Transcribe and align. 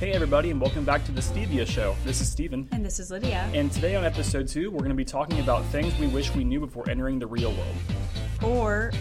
Hey, 0.00 0.12
everybody, 0.12 0.50
and 0.50 0.58
welcome 0.58 0.86
back 0.86 1.04
to 1.04 1.12
the 1.12 1.20
Stevia 1.20 1.66
Show. 1.66 1.94
This 2.06 2.22
is 2.22 2.32
Steven. 2.32 2.66
And 2.72 2.82
this 2.82 2.98
is 2.98 3.10
Lydia. 3.10 3.46
And 3.52 3.70
today 3.70 3.96
on 3.96 4.04
episode 4.06 4.48
two, 4.48 4.70
we're 4.70 4.78
going 4.78 4.88
to 4.88 4.94
be 4.94 5.04
talking 5.04 5.40
about 5.40 5.62
things 5.66 5.94
we 5.98 6.06
wish 6.06 6.34
we 6.34 6.42
knew 6.42 6.58
before 6.58 6.88
entering 6.88 7.18
the 7.18 7.26
real 7.26 7.52
world. 7.52 7.76
Or 8.42 8.92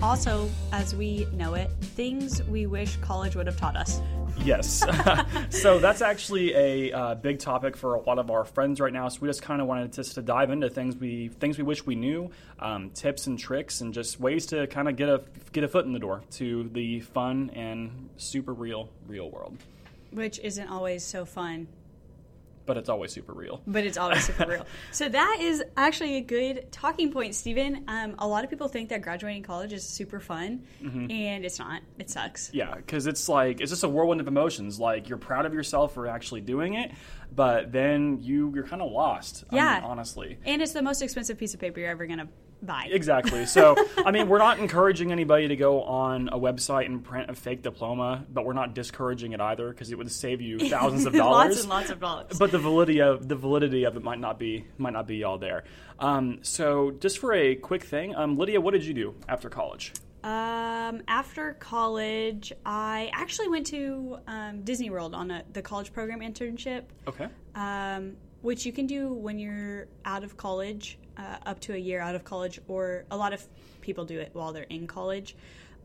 also, 0.00 0.48
as 0.70 0.94
we 0.94 1.26
know 1.32 1.54
it, 1.54 1.68
things 1.80 2.44
we 2.44 2.66
wish 2.66 2.96
college 2.98 3.34
would 3.34 3.48
have 3.48 3.56
taught 3.56 3.74
us. 3.74 4.02
Yes. 4.44 4.84
so 5.50 5.80
that's 5.80 6.00
actually 6.00 6.54
a 6.54 6.92
uh, 6.96 7.14
big 7.16 7.40
topic 7.40 7.76
for 7.76 7.96
a 7.96 8.00
lot 8.00 8.20
of 8.20 8.30
our 8.30 8.44
friends 8.44 8.80
right 8.80 8.92
now. 8.92 9.08
So 9.08 9.18
we 9.22 9.28
just 9.28 9.42
kind 9.42 9.60
of 9.60 9.66
wanted 9.66 9.92
just 9.92 10.14
to 10.14 10.22
dive 10.22 10.50
into 10.50 10.70
things 10.70 10.94
we 10.94 11.26
things 11.26 11.58
we 11.58 11.64
wish 11.64 11.84
we 11.84 11.96
knew, 11.96 12.30
um, 12.60 12.90
tips 12.90 13.26
and 13.26 13.36
tricks, 13.36 13.80
and 13.80 13.92
just 13.92 14.20
ways 14.20 14.46
to 14.46 14.68
kind 14.68 14.88
of 14.88 14.94
get 14.94 15.08
a 15.08 15.22
get 15.50 15.64
a 15.64 15.68
foot 15.68 15.86
in 15.86 15.92
the 15.92 15.98
door 15.98 16.22
to 16.34 16.70
the 16.72 17.00
fun 17.00 17.50
and 17.52 18.10
super 18.16 18.54
real 18.54 18.90
real 19.08 19.28
world. 19.28 19.58
Which 20.12 20.38
isn't 20.40 20.68
always 20.68 21.04
so 21.04 21.24
fun. 21.24 21.68
But 22.66 22.76
it's 22.76 22.88
always 22.88 23.10
super 23.10 23.32
real. 23.32 23.62
But 23.66 23.84
it's 23.84 23.96
always 23.96 24.24
super 24.24 24.46
real. 24.46 24.66
So 24.92 25.08
that 25.08 25.38
is 25.40 25.62
actually 25.76 26.16
a 26.16 26.20
good 26.20 26.70
talking 26.70 27.10
point, 27.10 27.34
Steven. 27.34 27.84
Um, 27.88 28.14
a 28.18 28.28
lot 28.28 28.44
of 28.44 28.50
people 28.50 28.68
think 28.68 28.90
that 28.90 29.02
graduating 29.02 29.42
college 29.42 29.72
is 29.72 29.82
super 29.84 30.20
fun, 30.20 30.62
Mm-hmm. 30.82 31.10
and 31.10 31.44
it's 31.44 31.58
not. 31.58 31.82
It 31.98 32.10
sucks. 32.10 32.50
Yeah, 32.52 32.74
because 32.76 33.06
it's 33.08 33.28
like 33.28 33.60
it's 33.60 33.70
just 33.70 33.82
a 33.82 33.88
whirlwind 33.88 34.20
of 34.20 34.28
emotions. 34.28 34.78
Like 34.78 35.08
you're 35.08 35.18
proud 35.18 35.46
of 35.46 35.54
yourself 35.54 35.94
for 35.94 36.06
actually 36.06 36.42
doing 36.42 36.74
it, 36.74 36.92
but 37.34 37.72
then 37.72 38.18
you 38.20 38.52
you're 38.54 38.66
kind 38.66 38.82
of 38.82 38.92
lost. 38.92 39.44
I 39.50 39.54
mean, 39.54 39.64
Yeah. 39.64 39.80
honestly. 39.82 40.38
And 40.44 40.62
it's 40.62 40.72
the 40.72 40.82
most 40.82 41.02
expensive 41.02 41.38
piece 41.38 41.54
of 41.54 41.60
paper 41.60 41.80
you're 41.80 41.90
ever 41.90 42.06
going 42.06 42.20
buy. 42.62 42.88
Exactly. 42.90 43.46
So, 43.46 43.76
I 44.04 44.10
mean, 44.10 44.28
we're 44.28 44.38
not 44.38 44.58
encouraging 44.58 45.12
anybody 45.12 45.48
to 45.48 45.56
go 45.56 45.82
on 45.82 46.28
a 46.28 46.38
website 46.38 46.86
and 46.86 47.02
print 47.02 47.30
a 47.30 47.34
fake 47.34 47.62
diploma, 47.62 48.24
but 48.32 48.44
we're 48.44 48.52
not 48.52 48.74
discouraging 48.74 49.32
it 49.32 49.40
either 49.40 49.70
because 49.70 49.90
it 49.90 49.98
would 49.98 50.10
save 50.10 50.40
you 50.40 50.58
thousands 50.70 51.06
of 51.06 51.12
dollars. 51.12 51.48
lots 51.56 51.60
and 51.60 51.68
lots 51.68 51.90
of 51.90 52.00
dollars. 52.00 52.38
But 52.38 52.50
the 52.50 52.58
validity 52.58 53.00
of 53.00 53.28
the 53.28 53.36
validity 53.36 53.84
of 53.84 53.96
it 53.96 54.02
might 54.02 54.20
not 54.20 54.38
be 54.38 54.66
might 54.78 54.92
not 54.92 55.06
be 55.06 55.24
all 55.24 55.38
there. 55.38 55.64
Um, 55.98 56.38
so, 56.42 56.90
just 56.92 57.18
for 57.18 57.32
a 57.34 57.54
quick 57.56 57.84
thing, 57.84 58.14
um, 58.14 58.38
Lydia, 58.38 58.60
what 58.60 58.72
did 58.72 58.84
you 58.84 58.94
do 58.94 59.14
after 59.28 59.48
college? 59.50 59.92
Um, 60.22 61.00
after 61.08 61.54
college, 61.54 62.52
I 62.66 63.10
actually 63.14 63.48
went 63.48 63.66
to 63.68 64.18
um, 64.26 64.60
Disney 64.62 64.90
World 64.90 65.14
on 65.14 65.30
a, 65.30 65.44
the 65.52 65.62
college 65.62 65.92
program 65.94 66.20
internship, 66.20 66.82
Okay. 67.08 67.26
um, 67.54 68.16
which 68.42 68.66
you 68.66 68.72
can 68.72 68.86
do 68.86 69.12
when 69.14 69.38
you're 69.38 69.86
out 70.04 70.22
of 70.22 70.36
college, 70.36 70.98
uh, 71.16 71.36
up 71.46 71.60
to 71.60 71.74
a 71.74 71.78
year 71.78 72.00
out 72.00 72.14
of 72.14 72.24
college, 72.24 72.60
or 72.68 73.04
a 73.10 73.16
lot 73.16 73.32
of 73.32 73.44
people 73.80 74.04
do 74.04 74.18
it 74.18 74.30
while 74.32 74.52
they're 74.52 74.64
in 74.64 74.86
college. 74.86 75.36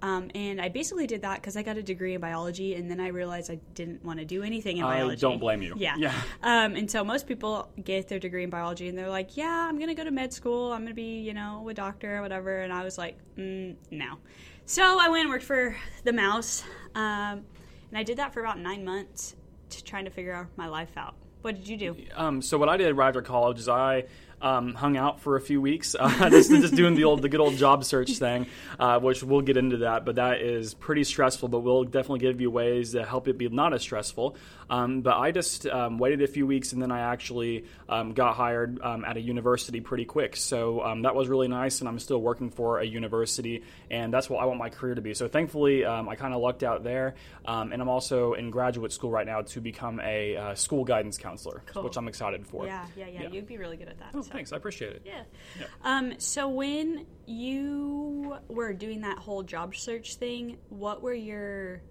Um, 0.02 0.30
and 0.36 0.62
I 0.62 0.70
basically 0.70 1.08
did 1.08 1.22
that 1.22 1.42
because 1.42 1.56
I 1.58 1.64
got 1.64 1.78
a 1.78 1.82
degree 1.82 2.14
in 2.14 2.22
biology, 2.22 2.76
and 2.76 2.92
then 2.92 3.00
I 3.00 3.08
realized 3.08 3.50
I 3.50 3.60
didn't 3.74 4.04
want 4.04 4.20
to 4.20 4.26
do 4.26 4.44
anything 4.44 4.78
in 4.78 4.84
I 4.84 4.98
biology. 4.98 5.22
don't 5.22 5.40
blame 5.40 5.62
you. 5.62 5.74
Yeah. 5.78 5.96
Yeah. 5.98 6.14
Um, 6.44 6.76
and 6.76 6.92
so 6.92 7.04
most 7.04 7.28
people 7.28 7.70
get 7.84 8.08
their 8.08 8.20
degree 8.20 8.44
in 8.44 8.50
biology 8.50 8.90
and 8.90 8.98
they're 8.98 9.10
like, 9.10 9.36
yeah, 9.38 9.68
I'm 9.68 9.78
going 9.78 9.88
to 9.88 9.96
go 9.96 10.04
to 10.04 10.12
med 10.12 10.34
school. 10.34 10.72
I'm 10.74 10.82
going 10.82 10.90
to 10.90 10.94
be, 10.94 11.22
you 11.22 11.34
know, 11.34 11.68
a 11.70 11.74
doctor 11.74 12.18
or 12.18 12.22
whatever. 12.22 12.60
And 12.60 12.72
I 12.72 12.84
was 12.84 12.98
like, 12.98 13.18
mm, 13.38 13.76
no. 13.90 14.18
So 14.66 14.84
I 14.84 15.08
went 15.10 15.22
and 15.22 15.30
worked 15.30 15.46
for 15.46 15.76
the 16.04 16.14
mouse. 16.14 16.64
Um, 16.94 17.46
and 17.90 17.98
I 17.98 18.04
did 18.04 18.18
that 18.18 18.34
for 18.34 18.42
about 18.42 18.60
nine 18.60 18.84
months 18.84 19.36
to 19.70 19.84
trying 19.84 20.06
to 20.06 20.12
figure 20.12 20.34
out 20.34 20.48
my 20.56 20.68
life 20.68 20.92
out. 20.98 21.16
What 21.42 21.56
did 21.56 21.68
you 21.68 21.78
do? 21.78 21.96
Um, 22.16 22.42
so 22.42 22.58
what 22.58 22.70
I 22.70 22.78
did 22.78 22.96
right 22.98 23.08
after 23.08 23.22
college 23.22 23.60
is 23.60 23.70
I 23.70 24.06
um, 24.42 24.74
hung 24.74 24.98
out 24.98 25.22
for 25.22 25.36
a 25.36 25.42
few 25.42 25.62
weeks, 25.62 25.96
uh, 26.00 26.30
just, 26.30 26.50
just 26.50 26.76
doing 26.76 26.96
the 26.96 27.04
old 27.04 27.22
the 27.22 27.30
good 27.30 27.40
old 27.40 27.56
job 27.56 27.84
search 27.84 28.18
thing, 28.18 28.48
uh, 28.80 29.00
which 29.00 29.24
we'll 29.24 29.42
get 29.42 29.58
into 29.58 29.78
that. 29.78 30.06
But 30.06 30.16
that 30.16 30.42
is 30.42 30.74
pretty 30.74 31.04
stressful. 31.04 31.50
But 31.50 31.60
we'll 31.60 31.84
definitely 31.84 32.20
give 32.20 32.42
you 32.42 32.52
ways 32.52 32.92
to 32.92 33.06
help 33.06 33.28
it 33.28 33.38
be 33.38 33.50
not 33.50 33.74
as 33.74 33.82
stressful. 33.82 34.36
Um, 34.70 35.02
but 35.02 35.18
I 35.18 35.32
just 35.32 35.68
um, 35.68 35.98
waited 35.98 36.22
a 36.22 36.28
few 36.28 36.48
weeks 36.48 36.74
and 36.74 36.82
then 36.82 36.92
I 36.92 37.02
actually 37.02 37.66
um, 37.88 38.14
got 38.14 38.36
hired 38.36 38.80
um, 38.82 39.06
at 39.06 39.18
a 39.18 39.22
university 39.22 39.80
pretty 39.82 40.06
quick. 40.06 40.36
So 40.36 40.82
um, 40.84 41.04
that 41.04 41.16
was 41.16 41.28
really 41.28 41.48
nice, 41.48 41.80
and 41.80 41.90
I'm 41.90 42.00
still 42.00 42.22
working 42.22 42.50
for 42.50 42.80
a 42.80 42.86
university, 42.86 43.64
and 43.90 44.14
that's 44.14 44.30
what 44.30 44.42
I 44.42 44.46
want 44.46 44.60
my 44.60 44.70
career 44.70 44.96
to 44.96 45.02
be. 45.02 45.14
So 45.14 45.28
thankfully, 45.28 45.86
um, 45.86 46.10
I 46.10 46.16
kind 46.16 46.34
of 46.34 46.42
lucked 46.42 46.64
out 46.64 46.84
there, 46.84 47.16
um, 47.46 47.72
and 47.72 47.82
I'm 47.82 47.90
also 47.90 48.34
in 48.34 48.50
graduate 48.52 48.92
school 48.92 49.12
right 49.12 49.26
now 49.26 49.42
to 49.42 49.62
become 49.62 50.00
a 50.02 50.38
uh, 50.38 50.56
school 50.56 50.84
guidance 50.84 51.18
counselor, 51.18 51.62
Cool. 51.68 51.84
which 51.84 51.98
I'm 51.98 52.08
excited 52.08 52.46
for. 52.46 52.66
Yeah, 52.66 52.86
yeah, 52.96 53.08
yeah, 53.08 53.22
Yeah. 53.24 53.30
You'd 53.30 53.48
be 53.48 53.58
really 53.58 53.78
good 53.78 53.90
at 53.90 54.00
that. 54.00 54.12
Oh, 54.14 54.22
so. 54.22 54.32
thanks. 54.32 54.54
I 54.54 54.58
appreciate 54.58 54.94
it. 54.94 55.02
Yeah. 55.06 55.24
Yeah. 55.60 55.66
Um, 55.84 56.20
so 56.20 56.48
when 56.48 57.06
you 57.26 58.36
were 58.48 58.74
doing 58.74 59.02
that 59.02 59.18
whole 59.18 59.44
job 59.44 59.76
search 59.76 60.16
thing, 60.16 60.58
what 60.70 61.02
were 61.02 61.14
your 61.14 61.82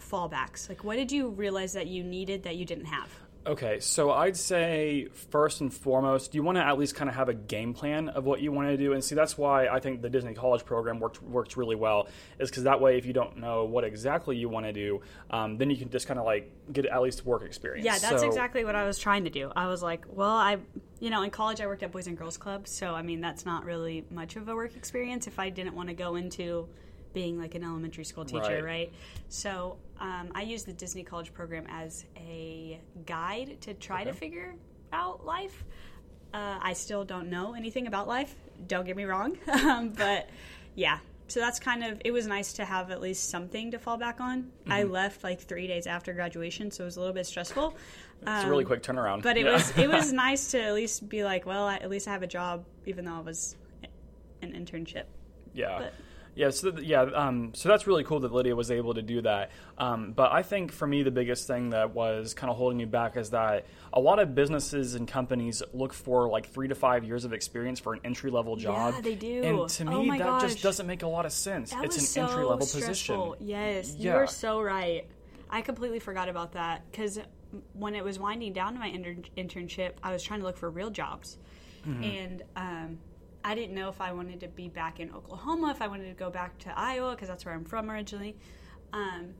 fallbacks? 0.00 0.68
Like, 0.68 0.84
what 0.84 0.96
did 0.96 1.12
you 1.12 1.28
realize 1.28 1.72
that 1.74 1.86
you 1.86 2.02
needed 2.04 2.42
that 2.44 2.56
you 2.56 2.64
didn't 2.64 2.86
have? 2.86 3.08
Okay, 3.46 3.78
so 3.78 4.10
I'd 4.10 4.36
say 4.36 5.06
first 5.30 5.60
and 5.60 5.72
foremost, 5.72 6.34
you 6.34 6.42
want 6.42 6.58
to 6.58 6.64
at 6.64 6.76
least 6.78 6.96
kind 6.96 7.08
of 7.08 7.14
have 7.14 7.28
a 7.28 7.34
game 7.34 7.74
plan 7.74 8.08
of 8.08 8.24
what 8.24 8.40
you 8.40 8.50
want 8.50 8.70
to 8.70 8.76
do, 8.76 8.92
and 8.92 9.04
see 9.04 9.14
that's 9.14 9.38
why 9.38 9.68
I 9.68 9.78
think 9.78 10.02
the 10.02 10.10
Disney 10.10 10.34
College 10.34 10.64
program 10.64 10.98
worked 10.98 11.22
works 11.22 11.56
really 11.56 11.76
well, 11.76 12.08
is 12.40 12.50
because 12.50 12.64
that 12.64 12.80
way 12.80 12.98
if 12.98 13.06
you 13.06 13.12
don't 13.12 13.36
know 13.36 13.64
what 13.64 13.84
exactly 13.84 14.36
you 14.36 14.48
want 14.48 14.66
to 14.66 14.72
do, 14.72 15.00
um, 15.30 15.58
then 15.58 15.70
you 15.70 15.76
can 15.76 15.90
just 15.90 16.08
kind 16.08 16.18
of 16.18 16.26
like 16.26 16.50
get 16.72 16.86
at 16.86 17.00
least 17.02 17.24
work 17.24 17.44
experience. 17.44 17.84
Yeah, 17.86 17.98
that's 17.98 18.22
So- 18.22 18.26
exactly 18.26 18.64
what 18.64 18.74
I 18.74 18.84
was 18.84 18.98
trying 18.98 19.22
to 19.24 19.30
do. 19.30 19.52
I 19.54 19.68
was 19.68 19.80
like, 19.80 20.06
well, 20.08 20.28
I, 20.34 20.56
you 20.98 21.10
know, 21.10 21.22
in 21.22 21.30
college 21.30 21.60
I 21.60 21.68
worked 21.68 21.84
at 21.84 21.92
Boys 21.92 22.08
and 22.08 22.18
Girls 22.18 22.36
Club, 22.36 22.66
so 22.66 22.96
I 22.96 23.02
mean, 23.02 23.20
that's 23.20 23.46
not 23.46 23.64
really 23.64 24.04
much 24.10 24.34
of 24.34 24.48
a 24.48 24.56
work 24.56 24.74
experience 24.76 25.28
if 25.28 25.38
I 25.38 25.50
didn't 25.50 25.76
want 25.76 25.88
to 25.88 25.94
go 25.94 26.16
into 26.16 26.66
being 27.16 27.38
like 27.38 27.54
an 27.54 27.64
elementary 27.64 28.04
school 28.04 28.26
teacher, 28.26 28.62
Right. 28.62 28.62
right? 28.64 28.92
So 29.30 29.78
um, 29.98 30.28
I 30.34 30.42
used 30.42 30.66
the 30.66 30.74
Disney 30.74 31.02
College 31.02 31.32
program 31.32 31.64
as 31.66 32.04
a 32.14 32.78
guide 33.06 33.56
to 33.62 33.72
try 33.72 34.04
to 34.04 34.12
figure 34.12 34.54
out 34.92 35.24
life. 35.24 35.64
Uh, 36.34 36.58
I 36.60 36.74
still 36.74 37.06
don't 37.06 37.30
know 37.30 37.54
anything 37.54 37.86
about 37.86 38.06
life. 38.06 38.34
Don't 38.66 38.84
get 38.84 38.98
me 38.98 39.04
wrong, 39.04 39.38
um, 39.48 39.88
but 39.96 40.28
yeah. 40.74 40.98
So 41.28 41.40
that's 41.40 41.58
kind 41.58 41.82
of 41.82 42.02
it 42.04 42.10
was 42.10 42.26
nice 42.26 42.52
to 42.52 42.66
have 42.66 42.90
at 42.90 43.00
least 43.00 43.30
something 43.30 43.70
to 43.70 43.78
fall 43.78 43.96
back 43.96 44.20
on. 44.20 44.50
I 44.68 44.82
Mm-hmm. 44.82 44.92
left 44.92 45.24
like 45.24 45.40
three 45.40 45.66
days 45.66 45.86
after 45.86 46.12
graduation, 46.12 46.70
so 46.70 46.84
it 46.84 46.84
was 46.84 46.96
a 46.98 47.00
little 47.00 47.14
bit 47.14 47.24
stressful. 47.26 47.74
It's 48.26 48.44
a 48.44 48.48
really 48.48 48.64
quick 48.66 48.82
turnaround. 48.82 49.22
But 49.22 49.38
it 49.38 49.46
Yeah. 49.46 49.52
was 49.54 49.78
it 49.78 49.88
was 49.88 50.12
nice 50.26 50.50
to 50.50 50.60
at 50.62 50.74
least 50.74 51.08
be 51.08 51.24
like, 51.24 51.46
well, 51.46 51.64
I, 51.66 51.76
at 51.76 51.88
least 51.88 52.06
I 52.08 52.12
have 52.12 52.22
a 52.22 52.26
job, 52.26 52.66
even 52.84 53.06
though 53.06 53.18
it 53.20 53.24
was 53.24 53.56
an 54.42 54.52
internship. 54.52 55.04
Yeah. 55.54 55.78
But- 55.78 55.94
yeah, 56.36 56.50
so 56.50 56.70
th- 56.70 56.86
yeah, 56.86 57.00
um, 57.02 57.52
so 57.54 57.68
that's 57.68 57.86
really 57.86 58.04
cool 58.04 58.20
that 58.20 58.32
Lydia 58.32 58.54
was 58.54 58.70
able 58.70 58.94
to 58.94 59.02
do 59.02 59.22
that. 59.22 59.50
Um, 59.78 60.12
but 60.12 60.30
I 60.32 60.42
think 60.42 60.70
for 60.70 60.86
me, 60.86 61.02
the 61.02 61.10
biggest 61.10 61.46
thing 61.46 61.70
that 61.70 61.94
was 61.94 62.34
kind 62.34 62.50
of 62.50 62.56
holding 62.56 62.78
me 62.78 62.84
back 62.84 63.16
is 63.16 63.30
that 63.30 63.66
a 63.92 63.98
lot 64.00 64.18
of 64.18 64.34
businesses 64.34 64.94
and 64.94 65.08
companies 65.08 65.62
look 65.72 65.92
for 65.92 66.28
like 66.28 66.50
three 66.50 66.68
to 66.68 66.74
five 66.74 67.02
years 67.04 67.24
of 67.24 67.32
experience 67.32 67.80
for 67.80 67.94
an 67.94 68.00
entry 68.04 68.30
level 68.30 68.54
job. 68.56 68.94
Yeah, 68.94 69.00
they 69.00 69.14
do. 69.14 69.42
And 69.42 69.68
to 69.70 69.84
me, 69.86 70.10
Oh 70.10 70.18
that 70.18 70.40
just 70.42 70.62
doesn't 70.62 70.86
make 70.86 71.02
a 71.02 71.08
lot 71.08 71.26
of 71.26 71.32
sense. 71.32 71.70
That 71.70 71.84
it's 71.84 71.96
an 71.96 72.02
so 72.04 72.22
entry 72.26 72.44
level 72.44 72.58
position. 72.58 73.32
Yes, 73.40 73.96
you 73.96 74.12
are 74.12 74.26
so 74.26 74.60
right. 74.60 75.06
I 75.50 75.62
completely 75.62 76.00
forgot 76.00 76.28
about 76.28 76.52
that 76.52 76.82
because 76.90 77.18
when 77.72 77.94
it 77.94 78.04
was 78.04 78.18
winding 78.18 78.52
down 78.52 78.74
to 78.74 78.78
my 78.78 78.88
inter- 78.88 79.16
internship, 79.38 79.92
I 80.02 80.12
was 80.12 80.22
trying 80.22 80.40
to 80.40 80.46
look 80.46 80.58
for 80.58 80.68
real 80.68 80.90
jobs, 80.90 81.38
Mm-hmm. 81.86 82.02
and 82.02 82.42
um, 82.56 82.98
I 83.46 83.54
didn't 83.54 83.76
know 83.76 83.88
if 83.88 84.00
I 84.00 84.12
wanted 84.12 84.40
to 84.40 84.48
be 84.48 84.68
back 84.68 84.98
in 84.98 85.12
Oklahoma, 85.12 85.70
if 85.70 85.80
I 85.80 85.86
wanted 85.86 86.08
to 86.08 86.14
go 86.14 86.30
back 86.30 86.58
to 86.58 86.76
Iowa 86.76 87.12
because 87.12 87.28
that's 87.28 87.44
where 87.44 87.54
I'm 87.54 87.64
from 87.64 87.88
originally. 87.88 88.36
Um, 88.92 89.34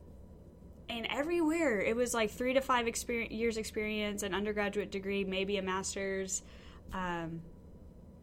and 0.87 1.05
everywhere 1.09 1.81
it 1.81 1.93
was 1.93 2.13
like 2.13 2.31
three 2.31 2.53
to 2.53 2.61
five 2.61 2.87
years 3.09 3.57
experience, 3.57 4.23
an 4.23 4.33
undergraduate 4.33 4.91
degree, 4.91 5.25
maybe 5.25 5.57
a 5.57 5.61
master's. 5.61 6.43
Um, 6.93 7.41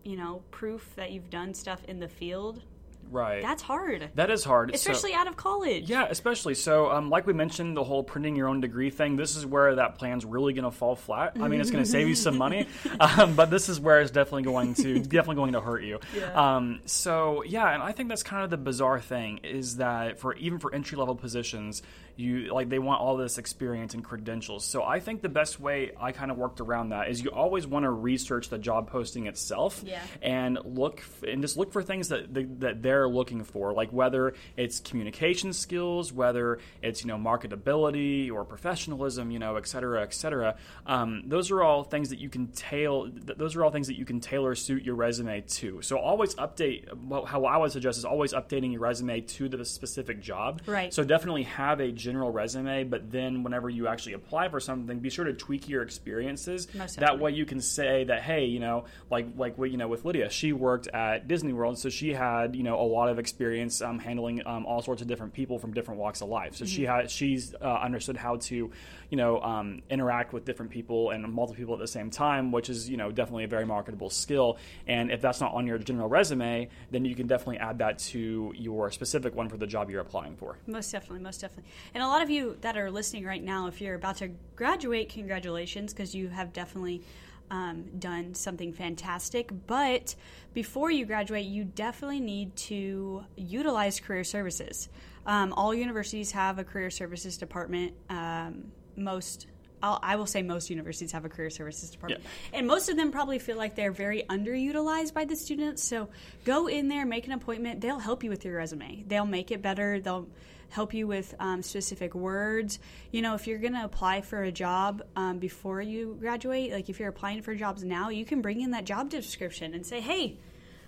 you 0.05 0.17
know, 0.17 0.43
proof 0.51 0.95
that 0.97 1.13
you've 1.13 1.29
done 1.29 1.53
stuff 1.53 1.85
in 1.85 2.01
the 2.01 2.09
field. 2.09 2.63
Right. 3.11 3.43
That's 3.43 3.63
hard, 3.63 4.11
that 4.15 4.31
is 4.31 4.45
hard. 4.45 4.71
So- 4.71 4.75
especially 4.75 5.15
out 5.15 5.27
of 5.29 5.37
college. 5.37 5.89
Yeah, 5.89 6.07
especially 6.09 6.55
so. 6.55 6.91
Um, 6.91 7.11
like 7.11 7.27
we 7.27 7.33
mentioned, 7.33 7.77
the 7.77 7.85
whole 7.85 8.03
printing 8.03 8.37
your 8.37 8.49
own 8.49 8.61
degree 8.61 8.91
thing. 8.91 9.17
This 9.17 9.37
is 9.37 9.45
where 9.47 9.75
that 9.77 9.97
plan's 9.99 10.25
really 10.25 10.53
going 10.53 10.65
to 10.65 10.71
fall 10.71 10.97
flat. 10.97 11.33
I 11.41 11.49
mean, 11.49 11.61
it's 11.61 11.71
going 11.71 11.85
to 11.85 11.89
save 11.91 12.09
you 12.09 12.15
some 12.15 12.37
money, 12.39 12.67
um, 13.01 13.35
but 13.35 13.51
this 13.51 13.69
is 13.69 13.79
where 13.81 14.01
it's 14.01 14.11
definitely 14.11 14.43
going 14.45 14.75
to 14.75 14.99
definitely 15.01 15.37
going 15.37 15.53
to 15.53 15.61
hurt 15.61 15.83
you. 15.85 16.01
Yeah. 16.17 16.57
Um, 16.57 16.81
so 16.87 17.43
yeah, 17.45 17.73
and 17.73 17.83
I 17.83 17.93
think 17.93 18.09
that's 18.09 18.23
kind 18.23 18.45
of 18.45 18.51
the 18.51 18.57
bizarre 18.57 19.01
thing 19.01 19.39
is 19.45 19.77
that 19.77 20.19
for 20.21 20.35
even 20.37 20.59
for 20.59 20.75
entry 20.75 20.97
level 20.99 21.15
positions, 21.15 21.83
you 22.17 22.53
like 22.55 22.69
they 22.69 22.79
want 22.79 23.01
all 23.01 23.17
this 23.17 23.39
experience 23.39 23.95
and 23.95 24.05
credentials. 24.05 24.65
So 24.65 24.83
I 24.85 25.01
think 25.01 25.21
the 25.23 25.29
best 25.29 25.59
way 25.59 25.91
I 26.01 26.13
kind 26.13 26.31
of 26.31 26.37
worked 26.37 26.61
around 26.61 26.91
that 26.91 27.09
is 27.09 27.23
you 27.23 27.31
always 27.31 27.67
want 27.67 27.85
to 27.85 27.91
research 27.91 28.49
the 28.51 28.59
job 28.59 28.89
posting 28.89 29.27
itself 29.27 29.83
Yeah. 29.85 30.01
and 30.23 30.59
look 30.65 31.01
f- 31.01 31.25
and 31.29 31.43
just 31.43 31.57
look 31.57 31.73
for 31.73 31.83
things 31.83 32.09
that 32.09 32.33
that 32.61 32.83
they're 32.83 32.94
they're 32.95 33.09
looking 33.09 33.43
for, 33.43 33.73
like 33.73 33.91
whether 33.93 34.35
it's 34.57 34.79
communication 34.79 35.53
skills, 35.53 36.13
whether 36.13 36.59
it's 36.81 37.03
you 37.03 37.09
know 37.09 37.17
marketability 37.17 38.31
or 38.31 38.45
professionalism, 38.45 39.33
you 39.33 39.41
know, 39.41 39.57
et 39.57 39.67
cetera, 39.67 40.03
et 40.03 40.15
cetera. 40.15 40.55
Um, 40.87 41.25
those 41.27 41.51
are 41.51 41.61
all 41.61 41.83
things 41.83 42.11
that 42.11 42.21
you 42.21 42.29
can 42.29 42.47
tail. 42.49 43.11
Those 43.13 43.57
are 43.57 43.65
all 43.65 43.73
things 43.73 43.89
that 43.89 43.99
you 43.99 44.05
can 44.05 44.21
tailor 44.21 44.55
suit 44.55 44.85
your 44.85 44.95
resume 44.95 45.41
to. 45.41 45.83
So 45.83 45.99
always 45.99 46.37
update. 46.37 46.87
Well, 46.95 47.25
how 47.25 47.45
I 47.47 47.57
would 47.57 47.73
suggest 47.73 47.99
is 47.99 48.05
always 48.05 48.33
updating 48.33 48.71
your 48.71 48.81
resume 48.81 49.23
to 49.23 49.49
the 49.49 49.65
specific 49.65 50.21
job. 50.21 50.63
Right. 50.67 50.95
So 50.95 51.03
definitely 51.03 51.45
have 51.45 51.81
a 51.81 51.91
general 51.91 52.31
resume, 52.31 52.85
but 52.85 53.11
then 53.11 53.43
whenever 53.43 53.69
you 53.69 53.89
actually 53.89 54.13
apply 54.13 54.51
for 54.51 54.61
something, 54.61 55.01
be 55.01 55.11
sure 55.11 55.25
to 55.25 55.33
tweak 55.33 55.69
your 55.69 55.83
experiences. 55.83 56.69
That 56.99 57.19
way 57.19 57.33
you 57.33 57.45
can 57.45 57.61
say 57.61 58.05
that 58.05 58.23
hey, 58.23 58.45
you 58.45 58.61
know, 58.61 58.85
like 59.11 59.27
like 59.37 59.59
what 59.59 59.73
you 59.73 59.79
know 59.79 59.89
with 59.89 60.05
Lydia, 60.05 60.31
she 60.31 60.53
worked 60.53 60.87
at 60.89 61.27
Disney 61.27 61.53
World, 61.53 61.79
so 61.79 61.89
she 61.89 62.13
had 62.13 62.55
you 62.55 62.63
know 62.63 62.77
lot 62.85 63.09
of 63.09 63.19
experience 63.19 63.81
um, 63.83 63.99
handling 63.99 64.47
um, 64.47 64.67
all 64.67 64.83
sorts 64.83 65.03
of 65.03 65.09
different 65.09 65.33
people 65.33 65.59
from 65.59 65.73
different 65.73 66.01
walks 66.01 66.21
of 66.21 66.29
life. 66.29 66.55
So 66.55 66.65
Mm-hmm. 66.65 66.75
she 66.75 66.85
had 66.85 67.11
she's 67.11 67.55
uh, 67.61 67.65
understood 67.83 68.17
how 68.17 68.37
to 68.37 68.71
you 69.11 69.17
know 69.17 69.41
um, 69.41 69.83
interact 69.91 70.33
with 70.33 70.45
different 70.45 70.71
people 70.71 71.11
and 71.11 71.23
multiple 71.33 71.57
people 71.59 71.75
at 71.75 71.81
the 71.81 71.87
same 71.89 72.11
time, 72.11 72.53
which 72.53 72.69
is 72.71 72.89
you 72.89 72.97
know 72.97 73.11
definitely 73.11 73.45
a 73.45 73.49
very 73.49 73.67
marketable 73.67 74.11
skill. 74.11 74.57
And 74.87 75.11
if 75.11 75.21
that's 75.21 75.41
not 75.41 75.53
on 75.55 75.67
your 75.67 75.79
general 75.79 76.09
resume, 76.09 76.69
then 76.91 77.05
you 77.05 77.15
can 77.15 77.27
definitely 77.27 77.59
add 77.59 77.79
that 77.79 77.99
to 78.11 78.53
your 78.57 78.91
specific 78.91 79.35
one 79.35 79.49
for 79.49 79.57
the 79.57 79.67
job 79.67 79.91
you're 79.91 80.01
applying 80.01 80.37
for. 80.37 80.57
Most 80.67 80.91
definitely, 80.93 81.21
most 81.21 81.41
definitely. 81.41 81.71
And 81.95 82.03
a 82.03 82.07
lot 82.07 82.23
of 82.23 82.31
you 82.31 82.57
that 82.61 82.77
are 82.77 82.91
listening 82.91 83.25
right 83.25 83.43
now, 83.43 83.67
if 83.67 83.81
you're 83.81 83.95
about 83.95 84.17
to 84.19 84.31
graduate, 84.57 85.09
congratulations, 85.09 85.93
because 85.93 86.15
you 86.15 86.29
have 86.29 86.53
definitely 86.53 87.03
um, 87.51 87.85
done 87.99 88.35
something 88.35 88.73
fantastic. 88.73 89.51
But 89.67 90.15
before 90.53 90.91
you 90.91 91.07
graduate, 91.07 91.47
you 91.47 91.65
definitely 91.65 92.21
need 92.21 92.55
to 92.57 93.25
utilize 93.37 94.01
career 94.01 94.25
services. 94.25 94.89
Um, 95.27 95.53
all 95.53 95.75
universities 95.75 96.33
have 96.33 96.59
a 96.59 96.65
career 96.65 96.91
services 96.91 97.37
department. 97.37 97.95
Um, 98.11 98.73
most 98.97 99.47
I'll, 99.85 99.99
I 100.03 100.17
will 100.17 100.27
say 100.27 100.41
most 100.43 100.71
universities 100.71 101.13
have 101.13 101.27
a 101.27 101.29
career 101.29 101.51
services 101.51 101.91
department, 101.91 102.25
and 102.55 102.67
most 102.67 102.89
of 102.89 102.97
them 102.97 103.13
probably 103.13 103.39
feel 103.39 103.59
like 103.59 103.75
they're 103.75 103.93
very 103.93 104.23
underutilized 104.31 105.13
by 105.13 105.27
the 105.27 105.37
students. 105.37 105.83
So 105.83 106.09
go 106.47 106.69
in 106.69 106.89
there, 106.89 107.05
make 107.05 107.27
an 107.27 107.33
appointment. 107.33 107.83
They'll 107.83 107.99
help 107.99 108.25
you 108.25 108.31
with 108.31 108.47
your 108.47 108.57
resume. 108.57 109.05
They'll 109.07 109.27
make 109.27 109.51
it 109.51 109.61
better. 109.61 110.01
They'll 110.01 110.27
help 110.71 110.95
you 110.95 111.07
with 111.07 111.35
um, 111.39 111.63
specific 111.63 112.15
words. 112.15 112.79
You 113.11 113.23
know, 113.23 113.35
if 113.35 113.47
you're 113.47 113.59
going 113.59 113.75
to 113.75 113.85
apply 113.85 114.23
for 114.23 114.43
a 114.43 114.53
job 114.53 115.03
um, 115.17 115.39
before 115.39 115.81
you 115.81 116.17
graduate, 116.21 116.73
like 116.73 116.89
if 116.89 116.99
you're 116.99 117.09
applying 117.09 117.43
for 117.43 117.55
jobs 117.55 117.85
now, 117.85 118.09
you 118.09 118.25
can 118.25 118.43
bring 118.43 118.61
in 118.61 118.71
that 118.73 118.85
job 118.85 119.11
description 119.11 119.75
and 119.75 119.87
say, 119.87 120.01
"Hey, 120.01 120.39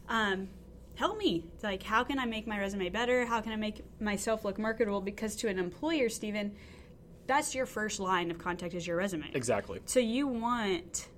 um, 0.09 0.49
help 0.97 1.19
me. 1.19 1.45
It's 1.55 1.63
Like, 1.65 1.83
how 1.83 2.05
can 2.05 2.19
I 2.19 2.25
make 2.25 2.47
my 2.47 2.59
resume 2.59 2.89
better? 2.89 3.25
How 3.27 3.41
can 3.41 3.53
I 3.53 3.57
make 3.57 3.83
myself 4.01 4.45
look 4.45 4.59
marketable? 4.59 5.01
Because 5.01 5.37
to 5.37 5.49
an 5.49 5.59
employer, 5.59 6.09
Steven, 6.09 6.53
that's 7.27 7.55
your 7.55 7.67
first 7.67 8.01
line 8.01 8.31
of 8.31 8.39
contact 8.39 8.75
is 8.75 8.87
your 8.87 8.97
resume. 8.97 9.31
Exactly. 9.35 9.81
So 9.85 10.01
you 10.01 10.27
want 10.27 11.09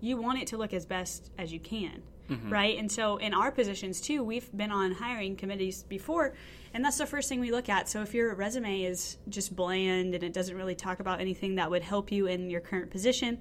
you 0.00 0.18
want 0.18 0.38
it 0.38 0.46
to 0.48 0.56
look 0.56 0.74
as 0.74 0.84
best 0.84 1.30
as 1.38 1.52
you 1.52 1.58
can, 1.58 2.02
Mm-hmm. 2.28 2.52
right? 2.52 2.78
And 2.78 2.90
so 2.90 3.18
in 3.18 3.32
our 3.34 3.52
positions 3.52 4.00
too, 4.00 4.22
we've 4.24 4.50
been 4.56 4.72
on 4.72 4.92
hiring 4.92 5.36
committees 5.36 5.84
before, 5.84 6.34
and 6.74 6.84
that's 6.84 6.98
the 6.98 7.06
first 7.06 7.28
thing 7.28 7.40
we 7.40 7.52
look 7.52 7.68
at. 7.68 7.88
So 7.88 8.02
if 8.02 8.14
your 8.14 8.34
resume 8.34 8.82
is 8.82 9.16
just 9.28 9.54
bland 9.54 10.14
and 10.14 10.24
it 10.24 10.32
doesn't 10.32 10.56
really 10.56 10.74
talk 10.74 11.00
about 11.00 11.20
anything 11.20 11.54
that 11.54 11.70
would 11.70 11.82
help 11.82 12.10
you 12.10 12.26
in 12.26 12.50
your 12.50 12.60
current 12.60 12.90
position, 12.90 13.38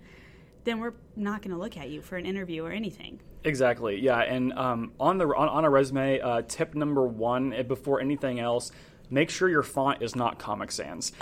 then 0.66 0.80
we're 0.80 0.94
not 1.16 1.42
going 1.42 1.52
to 1.52 1.60
look 1.60 1.78
at 1.78 1.90
you 1.90 2.02
for 2.02 2.18
an 2.18 2.26
interview 2.26 2.64
or 2.64 2.72
anything. 2.72 3.20
Exactly. 3.44 4.00
Yeah, 4.02 4.20
and 4.20 4.54
um, 4.54 4.92
on 5.00 5.18
the 5.20 5.28
on, 5.28 5.48
on 5.48 5.66
a 5.66 5.70
resume, 5.70 6.20
uh, 6.20 6.42
tip 6.48 6.74
number 6.74 7.06
one 7.06 7.54
eh, 7.54 7.62
before 7.62 8.02
anything 8.02 8.40
else. 8.40 8.72
Make 9.10 9.30
sure 9.30 9.48
your 9.50 9.64
font 9.64 10.02
is 10.02 10.16
not 10.16 10.40
Comic 10.40 10.72
Sans. 10.72 11.12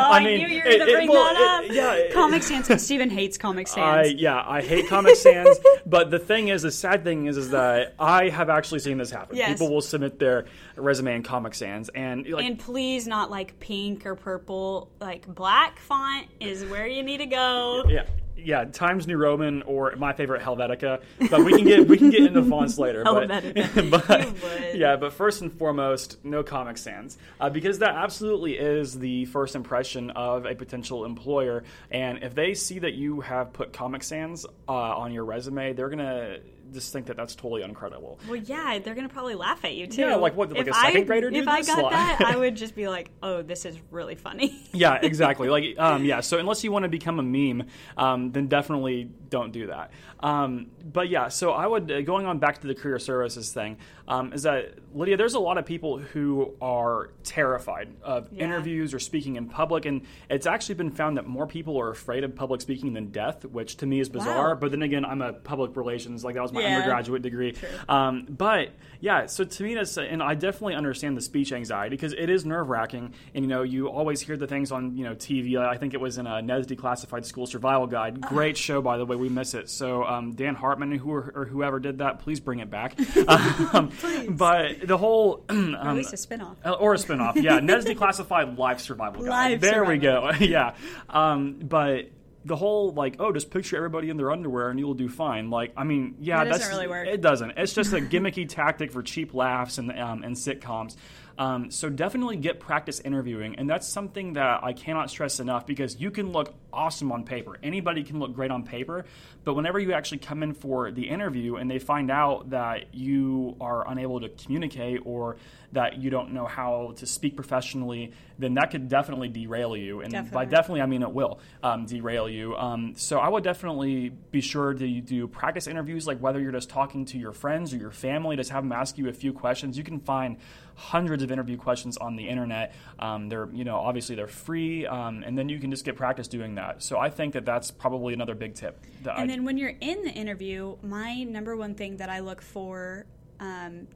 Oh, 0.00 0.10
I, 0.12 0.20
knew 0.22 0.30
you 0.30 0.62
were 0.62 0.68
it- 0.70 0.78
going 0.78 0.78
to 0.78 0.86
it- 0.86 0.92
bring 0.94 1.08
well, 1.08 1.24
that 1.34 1.64
it- 1.64 1.70
up. 1.70 1.74
yeah, 1.76 1.92
it- 1.94 2.12
Comic 2.14 2.42
Sans. 2.42 2.82
Steven 2.82 3.10
hates 3.10 3.36
Comic 3.36 3.66
I 3.76 4.04
Sans. 4.04 4.12
yeah, 4.20 4.42
I 4.46 4.62
hate 4.62 4.86
Comic 4.88 5.16
Sans. 5.16 5.58
but 5.86 6.10
the 6.10 6.18
thing 6.20 6.48
is, 6.48 6.62
the 6.62 6.70
sad 6.70 7.02
thing 7.02 7.26
is, 7.26 7.36
is 7.36 7.50
that 7.50 7.94
I 7.98 8.28
have 8.28 8.48
actually 8.48 8.78
seen 8.78 8.96
this 8.98 9.10
happen. 9.10 9.36
Yes. 9.36 9.50
People 9.58 9.74
will 9.74 9.80
submit 9.80 10.18
their 10.20 10.44
resume 10.76 11.16
in 11.16 11.22
Comic 11.24 11.54
Sans, 11.54 11.88
and 11.90 12.28
like 12.28 12.44
and 12.44 12.58
please, 12.58 13.08
not 13.08 13.28
like 13.30 13.58
pink 13.58 14.06
or 14.06 14.14
purple. 14.14 14.88
Like 15.00 15.26
black 15.26 15.80
font 15.80 16.26
is 16.38 16.64
where 16.66 16.86
you 16.86 17.02
need 17.02 17.18
to 17.18 17.26
go. 17.26 17.84
yeah. 17.88 18.04
Yeah, 18.44 18.64
Times 18.64 19.06
New 19.06 19.16
Roman 19.16 19.62
or 19.62 19.94
my 19.96 20.12
favorite 20.12 20.42
Helvetica, 20.42 21.02
but 21.30 21.44
we 21.44 21.52
can 21.56 21.66
get 21.66 21.88
we 21.88 21.98
can 21.98 22.10
get 22.10 22.22
into 22.22 22.42
fonts 22.48 22.78
later. 22.78 23.04
but, 23.04 23.28
Helvetica. 23.28 23.90
but 23.90 24.08
would. 24.42 24.78
yeah, 24.78 24.96
but 24.96 25.12
first 25.12 25.42
and 25.42 25.52
foremost, 25.52 26.24
no 26.24 26.42
Comic 26.42 26.78
Sans, 26.78 27.18
uh, 27.40 27.50
because 27.50 27.80
that 27.80 27.94
absolutely 27.94 28.56
is 28.58 28.98
the 28.98 29.24
first 29.26 29.54
impression 29.54 30.10
of 30.10 30.46
a 30.46 30.54
potential 30.54 31.04
employer. 31.04 31.64
And 31.90 32.22
if 32.22 32.34
they 32.34 32.54
see 32.54 32.78
that 32.78 32.94
you 32.94 33.20
have 33.20 33.52
put 33.52 33.72
Comic 33.72 34.02
Sans 34.02 34.46
uh, 34.68 34.72
on 34.72 35.12
your 35.12 35.24
resume, 35.24 35.72
they're 35.72 35.88
gonna 35.88 36.38
just 36.72 36.92
think 36.92 37.06
that 37.06 37.16
that's 37.16 37.34
totally 37.34 37.62
incredible. 37.62 38.18
Well, 38.26 38.36
yeah, 38.36 38.78
they're 38.78 38.94
gonna 38.94 39.08
probably 39.08 39.34
laugh 39.34 39.64
at 39.64 39.74
you 39.74 39.86
too. 39.86 40.02
Yeah, 40.02 40.16
like 40.16 40.36
what, 40.36 40.50
like 40.50 40.60
If 40.60 40.68
a 40.68 40.74
second 40.74 41.00
I- 41.02 41.04
grader 41.04 41.30
did 41.30 41.42
If 41.42 41.48
I 41.48 41.62
got 41.62 41.90
that, 41.90 42.20
I 42.24 42.36
would 42.36 42.54
just 42.64 42.74
be 42.74 42.88
like, 42.88 43.10
"Oh, 43.22 43.42
this 43.42 43.64
is 43.64 43.76
really 43.90 44.14
funny." 44.14 44.60
yeah, 44.72 44.98
exactly. 45.02 45.48
Like, 45.48 45.78
um, 45.78 46.04
yeah. 46.04 46.20
So 46.28 46.38
unless 46.38 46.62
you 46.62 46.70
want 46.72 46.82
to 46.82 46.88
become 46.90 47.18
a 47.18 47.22
meme, 47.22 47.66
um, 47.96 48.32
then 48.32 48.48
definitely 48.48 49.10
don't 49.30 49.52
do 49.52 49.66
that. 49.68 49.90
Um, 50.20 50.68
but 50.92 51.08
yeah, 51.08 51.28
so 51.28 51.52
I 51.52 51.66
would 51.66 51.90
uh, 51.90 52.00
going 52.02 52.26
on 52.26 52.38
back 52.38 52.60
to 52.60 52.66
the 52.66 52.74
career 52.74 52.98
services 52.98 53.52
thing 53.52 53.76
um, 54.06 54.32
is 54.32 54.42
that 54.42 54.74
Lydia, 54.94 55.16
there's 55.16 55.34
a 55.34 55.38
lot 55.38 55.58
of 55.58 55.66
people 55.66 55.98
who 55.98 56.54
are 56.60 57.10
terrified 57.24 57.88
of 58.02 58.28
Yeah. 58.32 58.44
interviews 58.44 58.94
or 58.94 58.98
speaking 58.98 59.36
in 59.36 59.48
public, 59.48 59.84
and 59.84 60.02
it's 60.30 60.46
actually 60.46 60.74
been 60.76 60.90
found 60.90 61.16
that 61.18 61.26
more 61.26 61.46
people 61.46 61.78
are 61.78 61.90
afraid 61.90 62.24
of 62.24 62.34
public 62.34 62.60
speaking 62.60 62.94
than 62.94 63.10
death, 63.10 63.44
which 63.44 63.76
to 63.78 63.86
me 63.86 64.00
is 64.00 64.08
bizarre. 64.08 64.54
Wow. 64.54 64.60
But 64.60 64.70
then 64.70 64.82
again, 64.82 65.04
I'm 65.04 65.22
a 65.22 65.32
public 65.32 65.76
relations 65.76 66.24
like 66.24 66.34
that 66.34 66.42
was 66.42 66.52
my 66.52 66.62
Yeah. 66.62 66.76
undergraduate 66.76 67.22
degree. 67.22 67.54
Um, 67.88 68.26
but 68.28 68.70
yeah, 69.00 69.26
so 69.26 69.44
to 69.44 69.62
me 69.62 69.74
that's 69.74 69.96
and 69.96 70.22
I 70.22 70.34
definitely 70.34 70.74
understand 70.74 71.16
the 71.16 71.20
speech 71.20 71.52
anxiety 71.52 71.96
because 71.96 72.12
it 72.12 72.30
is 72.30 72.44
nerve 72.44 72.68
wracking, 72.68 73.14
and 73.34 73.44
you 73.44 73.48
know 73.48 73.62
you 73.62 73.88
always 73.88 74.20
hear 74.20 74.36
the 74.36 74.46
things 74.46 74.72
on 74.72 74.96
you 74.96 75.04
know 75.04 75.14
TV. 75.14 75.56
I 75.56 75.76
think 75.76 75.94
it 75.94 76.00
was 76.00 76.18
in 76.18 76.26
a 76.26 76.42
Ned's 76.42 76.66
Declassified 76.66 77.24
School 77.24 77.46
Survival 77.46 77.86
Guide. 77.86 78.20
Great 78.20 78.56
show, 78.56 78.82
by 78.82 78.98
the 78.98 79.04
way. 79.04 79.16
We 79.16 79.28
miss 79.28 79.54
it. 79.54 79.70
So 79.70 80.04
um, 80.04 80.34
Dan 80.34 80.54
Hartman, 80.54 80.92
who 80.92 81.10
or 81.10 81.48
whoever 81.50 81.80
did 81.80 81.98
that, 81.98 82.20
please 82.20 82.40
bring 82.40 82.60
it 82.60 82.70
back. 82.70 82.98
um, 83.74 83.90
But 84.28 84.86
the 84.86 84.96
whole 84.96 85.44
or 85.48 85.54
at 85.54 85.86
um, 85.86 85.96
least 85.96 86.12
a 86.12 86.16
spinoff. 86.16 86.56
uh, 86.64 86.72
or 86.72 86.94
a 86.94 86.96
spinoff, 86.96 87.40
yeah. 87.42 87.60
Ned's 87.60 87.86
Declassified 87.86 88.58
Life 88.58 88.80
Survival 88.80 89.24
Guide. 89.24 89.50
Live 89.52 89.60
there 89.60 89.84
we 89.84 89.98
go. 89.98 90.30
yeah. 90.40 90.74
Um, 91.08 91.58
but 91.62 92.10
the 92.48 92.56
whole 92.56 92.92
like, 92.92 93.16
oh, 93.18 93.32
just 93.32 93.50
picture 93.50 93.76
everybody 93.76 94.10
in 94.10 94.16
their 94.16 94.32
underwear 94.32 94.70
and 94.70 94.78
you'll 94.78 94.94
do 94.94 95.08
fine. 95.08 95.50
Like, 95.50 95.72
I 95.76 95.84
mean, 95.84 96.16
yeah, 96.20 96.42
That 96.42 96.50
doesn't 96.50 96.60
that's 96.60 96.74
really 96.74 96.88
work. 96.88 97.06
It 97.06 97.20
doesn't. 97.20 97.52
It's 97.56 97.74
just 97.74 97.92
a 97.92 97.96
gimmicky 98.00 98.48
tactic 98.48 98.90
for 98.90 99.02
cheap 99.02 99.34
laughs 99.34 99.78
and 99.78 99.92
um, 99.92 100.24
and 100.24 100.34
sitcoms. 100.34 100.96
Um, 101.38 101.70
so 101.70 101.88
definitely 101.88 102.36
get 102.36 102.58
practice 102.58 103.00
interviewing, 103.00 103.54
and 103.56 103.70
that's 103.70 103.86
something 103.86 104.32
that 104.32 104.64
I 104.64 104.72
cannot 104.72 105.08
stress 105.08 105.38
enough 105.38 105.66
because 105.66 106.00
you 106.00 106.10
can 106.10 106.32
look 106.32 106.52
awesome 106.72 107.12
on 107.12 107.24
paper. 107.24 107.56
Anybody 107.62 108.02
can 108.02 108.18
look 108.18 108.34
great 108.34 108.50
on 108.50 108.64
paper, 108.64 109.04
but 109.44 109.54
whenever 109.54 109.78
you 109.78 109.92
actually 109.92 110.18
come 110.18 110.42
in 110.42 110.52
for 110.52 110.90
the 110.90 111.08
interview 111.08 111.56
and 111.56 111.70
they 111.70 111.78
find 111.78 112.10
out 112.10 112.50
that 112.50 112.92
you 112.92 113.56
are 113.60 113.88
unable 113.88 114.20
to 114.20 114.28
communicate 114.30 115.00
or 115.04 115.36
that 115.72 115.98
you 115.98 116.10
don't 116.10 116.32
know 116.32 116.46
how 116.46 116.94
to 116.96 117.06
speak 117.06 117.36
professionally, 117.36 118.12
then 118.38 118.54
that 118.54 118.70
could 118.70 118.88
definitely 118.88 119.28
derail 119.28 119.76
you. 119.76 120.00
And 120.00 120.12
by 120.12 120.18
Definitely. 120.18 120.46
definitely, 120.46 120.80
I 120.82 120.86
mean 120.86 121.02
it 121.02 121.12
will 121.12 121.40
um, 121.62 121.86
derail 121.86 122.28
you. 122.28 122.56
Um, 122.56 122.94
so 122.96 123.18
I 123.18 123.28
would 123.28 123.44
definitely 123.44 124.10
be 124.30 124.40
sure 124.40 124.72
to 124.72 125.00
do 125.00 125.28
practice 125.28 125.66
interviews, 125.66 126.06
like 126.06 126.18
whether 126.18 126.40
you're 126.40 126.52
just 126.52 126.70
talking 126.70 127.04
to 127.06 127.18
your 127.18 127.32
friends 127.32 127.74
or 127.74 127.76
your 127.76 127.90
family, 127.90 128.36
just 128.36 128.50
have 128.50 128.64
them 128.64 128.72
ask 128.72 128.96
you 128.98 129.08
a 129.08 129.12
few 129.12 129.32
questions. 129.32 129.76
You 129.76 129.84
can 129.84 130.00
find 130.00 130.38
hundreds 130.78 131.24
of 131.24 131.32
interview 131.32 131.56
questions 131.56 131.96
on 131.96 132.14
the 132.14 132.28
internet. 132.28 132.72
Um, 133.00 133.28
they're, 133.28 133.48
you 133.52 133.64
know, 133.64 133.76
obviously 133.76 134.14
they're 134.14 134.28
free, 134.28 134.86
um, 134.86 135.24
and 135.26 135.36
then 135.36 135.48
you 135.48 135.58
can 135.58 135.70
just 135.70 135.84
get 135.84 135.96
practice 135.96 136.28
doing 136.28 136.54
that. 136.54 136.82
So 136.82 136.98
I 136.98 137.10
think 137.10 137.34
that 137.34 137.44
that's 137.44 137.70
probably 137.72 138.14
another 138.14 138.34
big 138.34 138.54
tip. 138.54 138.80
That 139.02 139.18
I, 139.18 139.22
And 139.22 139.30
then 139.30 139.44
when 139.44 139.58
you're 139.58 139.74
in 139.80 140.04
the 140.04 140.12
interview, 140.12 140.76
my 140.82 141.24
number 141.24 141.56
one 141.56 141.74
thing 141.74 141.96
that 141.96 142.08
I 142.08 142.20
look 142.20 142.40
for 142.40 143.06
um, 143.40 143.88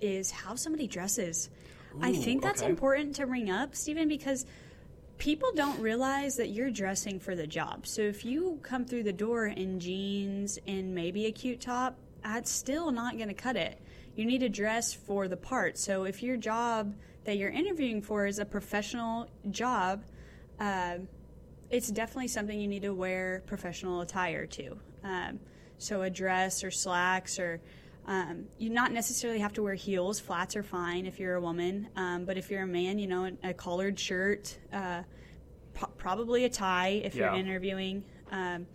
is 0.00 0.30
how 0.30 0.54
somebody 0.54 0.86
dresses. 0.86 1.50
I 2.00 2.14
think 2.14 2.40
that's 2.42 2.62
okay. 2.62 2.70
important 2.70 3.16
to 3.16 3.26
bring 3.26 3.50
up, 3.50 3.74
Steven, 3.74 4.08
because 4.08 4.46
people 5.18 5.52
don't 5.54 5.78
realize 5.78 6.36
that 6.36 6.48
you're 6.48 6.70
dressing 6.70 7.20
for 7.20 7.36
the 7.36 7.46
job. 7.46 7.86
So 7.86 8.00
if 8.00 8.24
you 8.24 8.58
come 8.62 8.86
through 8.86 9.02
the 9.02 9.12
door 9.12 9.46
in 9.46 9.78
jeans 9.78 10.58
and 10.66 10.94
maybe 10.94 11.26
a 11.26 11.32
cute 11.32 11.60
top, 11.60 11.98
that's 12.24 12.50
still 12.50 12.90
not 12.90 13.18
going 13.18 13.28
to 13.28 13.34
cut 13.34 13.56
it. 13.56 13.78
You 14.16 14.24
need 14.26 14.38
to 14.40 14.48
dress 14.48 14.92
for 14.92 15.28
the 15.28 15.36
part. 15.36 15.78
So 15.78 16.04
if 16.04 16.22
your 16.22 16.36
job 16.36 16.94
that 17.24 17.36
you're 17.36 17.50
interviewing 17.50 18.02
for 18.02 18.26
is 18.26 18.38
a 18.38 18.44
professional 18.44 19.28
job, 19.50 20.04
uh, 20.60 20.98
it's 21.70 21.88
definitely 21.90 22.28
something 22.28 22.60
you 22.60 22.68
need 22.68 22.82
to 22.82 22.92
wear 22.92 23.42
professional 23.46 24.00
attire 24.02 24.46
to. 24.46 24.78
Um, 25.02 25.40
so 25.78 26.02
a 26.02 26.10
dress 26.10 26.62
or 26.64 26.70
slacks 26.70 27.38
or 27.38 27.60
Um, 28.04 28.46
you 28.58 28.68
not 28.68 28.90
necessarily 28.90 29.38
have 29.38 29.52
to 29.52 29.62
wear 29.62 29.74
heels. 29.74 30.18
Flats 30.18 30.56
are 30.56 30.64
fine 30.64 31.06
if 31.06 31.20
you're 31.20 31.36
a 31.36 31.40
woman, 31.40 31.86
um, 31.94 32.24
but 32.24 32.36
if 32.36 32.50
you're 32.50 32.64
a 32.64 32.66
man, 32.66 32.98
you 32.98 33.06
know, 33.06 33.30
a 33.44 33.54
collared 33.54 33.96
shirt, 33.96 34.58
uh, 34.72 35.04
po- 35.72 35.86
probably 35.98 36.44
a 36.44 36.48
tie 36.48 37.00
if 37.04 37.14
Yeah. 37.14 37.26
you're 37.26 37.38
interviewing. 37.38 38.02
Um, 38.32 38.66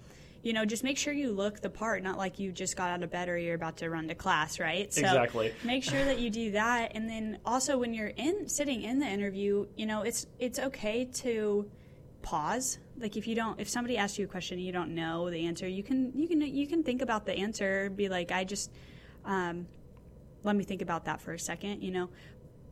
you 0.48 0.54
know, 0.54 0.64
just 0.64 0.82
make 0.82 0.98
sure 0.98 1.12
you 1.12 1.30
look 1.30 1.60
the 1.60 1.70
part, 1.70 2.02
not 2.02 2.18
like 2.18 2.40
you 2.40 2.54
just 2.54 2.78
got 2.78 2.90
out 2.90 3.04
of 3.04 3.12
bed 3.12 3.28
or 3.28 3.38
you're 3.38 3.54
about 3.54 3.76
to 3.76 3.90
run 3.90 4.08
to 4.08 4.16
class, 4.16 4.62
right? 4.62 4.94
So 4.94 5.02
Exactly. 5.02 5.54
make 5.66 5.84
sure 5.84 6.06
that 6.06 6.20
you 6.20 6.30
do 6.30 6.52
that, 6.52 6.94
and 6.96 7.10
then 7.10 7.40
also 7.46 7.78
when 7.78 7.94
you're 7.94 8.14
in 8.16 8.48
sitting 8.48 8.84
in 8.84 8.98
the 9.00 9.06
interview, 9.06 9.68
you 9.76 9.86
know, 9.86 10.04
it's 10.04 10.26
it's 10.40 10.58
okay 10.58 11.04
to 11.04 11.70
pause. 12.22 12.80
Like 12.98 13.18
if 13.18 13.28
you 13.28 13.36
don't, 13.36 13.60
if 13.60 13.68
somebody 13.68 13.98
asks 13.98 14.18
you 14.18 14.24
a 14.24 14.30
question 14.30 14.58
and 14.58 14.66
you 14.66 14.72
don't 14.72 14.96
know 14.96 15.30
the 15.30 15.46
answer, 15.46 15.68
you 15.68 15.84
can 15.84 16.14
you 16.16 16.30
can 16.30 16.40
you 16.40 16.66
can 16.66 16.82
think 16.82 17.02
about 17.02 17.26
the 17.26 17.34
answer. 17.34 17.90
Be 17.90 18.08
like, 18.08 18.32
I 18.32 18.46
just 18.46 18.72
um, 19.26 19.68
let 20.46 20.56
me 20.56 20.64
think 20.64 20.82
about 20.82 21.04
that 21.06 21.20
for 21.20 21.34
a 21.34 21.40
second, 21.40 21.84
you 21.84 21.92
know. 21.92 22.08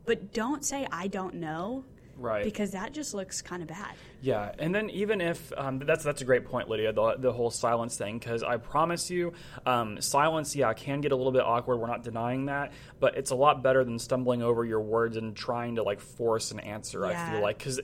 But 0.06 0.32
don't 0.32 0.64
say 0.64 0.88
I 0.90 1.08
don't 1.08 1.34
know 1.34 1.84
Right. 2.18 2.44
because 2.44 2.70
that 2.72 2.92
just 2.92 3.14
looks 3.14 3.42
kind 3.42 3.62
of 3.62 3.68
bad. 3.68 3.94
Yeah, 4.22 4.52
and 4.58 4.74
then 4.74 4.88
even 4.90 5.20
if 5.20 5.52
um, 5.56 5.78
that's 5.78 6.02
that's 6.02 6.22
a 6.22 6.24
great 6.24 6.46
point, 6.46 6.68
Lydia, 6.68 6.92
the, 6.92 7.16
the 7.18 7.32
whole 7.32 7.50
silence 7.50 7.96
thing, 7.96 8.18
because 8.18 8.42
I 8.42 8.56
promise 8.56 9.10
you, 9.10 9.34
um, 9.66 10.00
silence, 10.00 10.56
yeah, 10.56 10.72
can 10.72 11.00
get 11.00 11.12
a 11.12 11.16
little 11.16 11.32
bit 11.32 11.42
awkward. 11.42 11.76
We're 11.76 11.86
not 11.86 12.02
denying 12.02 12.46
that, 12.46 12.72
but 12.98 13.16
it's 13.16 13.30
a 13.30 13.34
lot 13.36 13.62
better 13.62 13.84
than 13.84 13.98
stumbling 13.98 14.42
over 14.42 14.64
your 14.64 14.80
words 14.80 15.16
and 15.16 15.36
trying 15.36 15.76
to 15.76 15.82
like 15.82 16.00
force 16.00 16.50
an 16.50 16.60
answer. 16.60 17.04
I 17.04 17.30
feel 17.30 17.40
like 17.42 17.58
because 17.58 17.80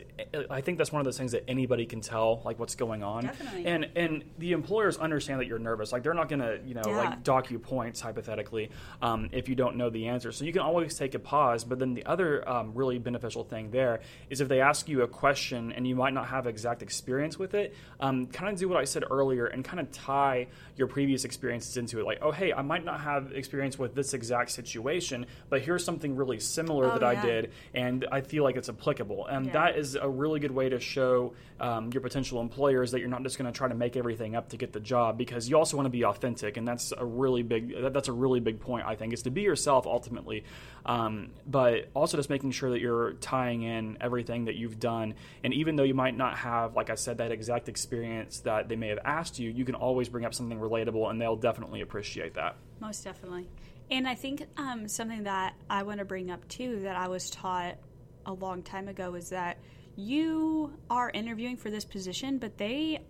I 0.50 0.62
think 0.62 0.78
that's 0.78 0.90
one 0.90 1.00
of 1.00 1.04
those 1.04 1.18
things 1.18 1.32
that 1.32 1.44
anybody 1.48 1.84
can 1.86 2.00
tell 2.00 2.40
like 2.44 2.58
what's 2.58 2.74
going 2.74 3.02
on, 3.04 3.24
Definitely. 3.24 3.66
and 3.66 3.88
and 3.94 4.24
the 4.38 4.52
employers 4.52 4.96
understand 4.96 5.38
that 5.40 5.46
you're 5.46 5.58
nervous. 5.58 5.92
Like 5.92 6.02
they're 6.02 6.14
not 6.14 6.28
gonna 6.28 6.58
you 6.64 6.74
know 6.74 6.82
Yeah. 6.86 6.96
like 6.96 7.22
dock 7.22 7.50
you 7.50 7.58
points 7.58 8.00
hypothetically 8.00 8.70
um, 9.02 9.28
if 9.32 9.48
you 9.48 9.54
don't 9.54 9.76
know 9.76 9.90
the 9.90 10.08
answer. 10.08 10.32
So 10.32 10.44
you 10.44 10.52
can 10.52 10.62
always 10.62 10.94
take 10.96 11.14
a 11.14 11.18
pause. 11.18 11.62
But 11.64 11.78
then 11.78 11.94
the 11.94 12.06
other 12.06 12.48
um, 12.48 12.72
really 12.74 12.98
beneficial 12.98 13.44
thing 13.44 13.70
there 13.70 14.00
is 14.32 14.40
if 14.40 14.48
they 14.48 14.60
ask 14.62 14.88
you 14.88 15.02
a 15.02 15.06
question 15.06 15.72
and 15.72 15.86
you 15.86 15.94
might 15.94 16.14
not 16.14 16.26
have 16.26 16.46
exact 16.46 16.82
experience 16.82 17.38
with 17.38 17.52
it, 17.52 17.74
um, 18.00 18.26
kind 18.28 18.50
of 18.52 18.58
do 18.58 18.66
what 18.66 18.78
I 18.78 18.84
said 18.84 19.04
earlier 19.10 19.44
and 19.46 19.62
kind 19.62 19.78
of 19.78 19.92
tie 19.92 20.46
your 20.76 20.86
previous 20.88 21.24
experiences 21.26 21.76
into 21.76 22.00
it. 22.00 22.06
Like, 22.06 22.18
oh 22.22 22.30
hey, 22.32 22.52
I 22.52 22.62
might 22.62 22.82
not 22.84 23.00
have 23.00 23.32
experience 23.32 23.78
with 23.78 23.94
this 23.94 24.14
exact 24.14 24.50
situation, 24.50 25.26
but 25.50 25.60
here's 25.60 25.84
something 25.84 26.16
really 26.16 26.40
similar 26.40 26.86
Oh, 26.86 26.92
that 26.94 27.04
I 27.04 27.14
did, 27.20 27.52
and 27.74 28.06
I 28.10 28.22
feel 28.22 28.42
like 28.42 28.56
it's 28.56 28.70
applicable. 28.70 29.26
And 29.26 29.46
Yeah. 29.46 29.52
that 29.52 29.76
is 29.76 29.96
a 29.96 30.08
really 30.08 30.40
good 30.40 30.50
way 30.50 30.70
to 30.70 30.80
show 30.80 31.34
um, 31.60 31.90
your 31.92 32.00
potential 32.00 32.40
employers 32.40 32.90
that 32.92 33.00
you're 33.00 33.08
not 33.10 33.22
just 33.22 33.36
going 33.38 33.52
to 33.52 33.56
try 33.56 33.68
to 33.68 33.74
make 33.74 33.96
everything 33.96 34.34
up 34.34 34.48
to 34.48 34.56
get 34.56 34.72
the 34.72 34.80
job 34.80 35.18
because 35.18 35.48
you 35.48 35.56
also 35.58 35.76
want 35.76 35.84
to 35.86 35.90
be 35.90 36.04
authentic 36.04 36.56
and 36.56 36.66
that's 36.66 36.92
a 36.96 37.04
really 37.04 37.42
big 37.42 37.80
that- 37.82 37.92
that's 37.92 38.08
a 38.08 38.12
really 38.12 38.40
big 38.40 38.58
point 38.58 38.84
i 38.84 38.96
think 38.96 39.12
is 39.12 39.22
to 39.22 39.30
be 39.30 39.42
yourself 39.42 39.86
ultimately 39.86 40.42
um, 40.86 41.30
but 41.46 41.88
also 41.94 42.16
just 42.16 42.30
making 42.30 42.50
sure 42.50 42.70
that 42.70 42.80
you're 42.80 43.12
tying 43.20 43.62
in 43.62 43.96
everything 44.00 44.21
that 44.22 44.54
you've 44.54 44.78
done 44.78 45.14
and 45.44 45.52
even 45.52 45.76
though 45.76 45.82
you 45.82 45.94
might 45.94 46.16
not 46.16 46.36
have 46.36 46.74
like 46.74 46.90
i 46.90 46.94
said 46.94 47.18
that 47.18 47.30
exact 47.32 47.68
experience 47.68 48.40
that 48.40 48.68
they 48.68 48.76
may 48.76 48.88
have 48.88 48.98
asked 49.04 49.38
you 49.38 49.50
you 49.50 49.64
can 49.64 49.74
always 49.74 50.08
bring 50.08 50.24
up 50.24 50.34
something 50.34 50.58
relatable 50.58 51.10
and 51.10 51.20
they'll 51.20 51.36
definitely 51.36 51.80
appreciate 51.80 52.34
that 52.34 52.56
Most 52.80 53.04
definitely. 53.04 53.48
And 53.90 54.08
I 54.08 54.14
think 54.14 54.46
um, 54.56 54.88
something 54.88 55.24
that 55.24 55.54
I 55.68 55.82
want 55.82 55.98
to 55.98 56.04
bring 56.04 56.30
up 56.30 56.46
too 56.48 56.80
that 56.82 56.96
I 56.96 57.08
was 57.08 57.30
taught 57.30 57.76
a 58.24 58.32
long 58.32 58.62
time 58.62 58.88
ago 58.88 59.14
is 59.14 59.28
that 59.30 59.58
you 59.96 60.72
are 60.88 61.10
interviewing 61.10 61.56
for 61.56 61.70
this 61.70 61.84
position, 61.84 62.38
but 62.38 62.56
they, 62.58 63.02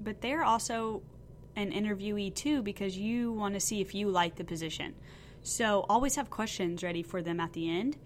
but 0.00 0.20
they're 0.20 0.44
also 0.44 1.02
an 1.56 1.72
interviewee 1.72 2.34
too 2.34 2.62
because 2.62 2.96
you 2.96 3.32
want 3.32 3.54
to 3.54 3.60
see 3.60 3.80
if 3.80 3.94
you 3.94 4.08
like 4.08 4.36
the 4.36 4.44
position. 4.44 4.94
So 5.42 5.84
always 5.88 6.14
have 6.16 6.30
questions 6.30 6.82
ready 6.82 7.02
for 7.02 7.20
them 7.20 7.40
at 7.40 7.52
the 7.52 7.68
end. 7.68 7.96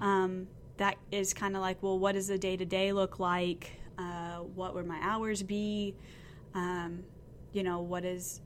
Um, 0.00 0.48
that 0.78 0.96
is 1.10 1.32
kind 1.34 1.56
of 1.56 1.62
like, 1.62 1.82
well, 1.82 1.98
what 1.98 2.12
does 2.12 2.28
the 2.28 2.38
day 2.38 2.56
to 2.56 2.64
day 2.64 2.92
look 2.92 3.18
like? 3.18 3.72
Uh, 3.98 4.38
what 4.54 4.74
would 4.74 4.86
my 4.86 4.98
hours 5.00 5.42
be? 5.42 5.94
Um, 6.54 7.02
you 7.52 7.62
know, 7.62 7.80
what 7.80 8.04
is 8.04 8.40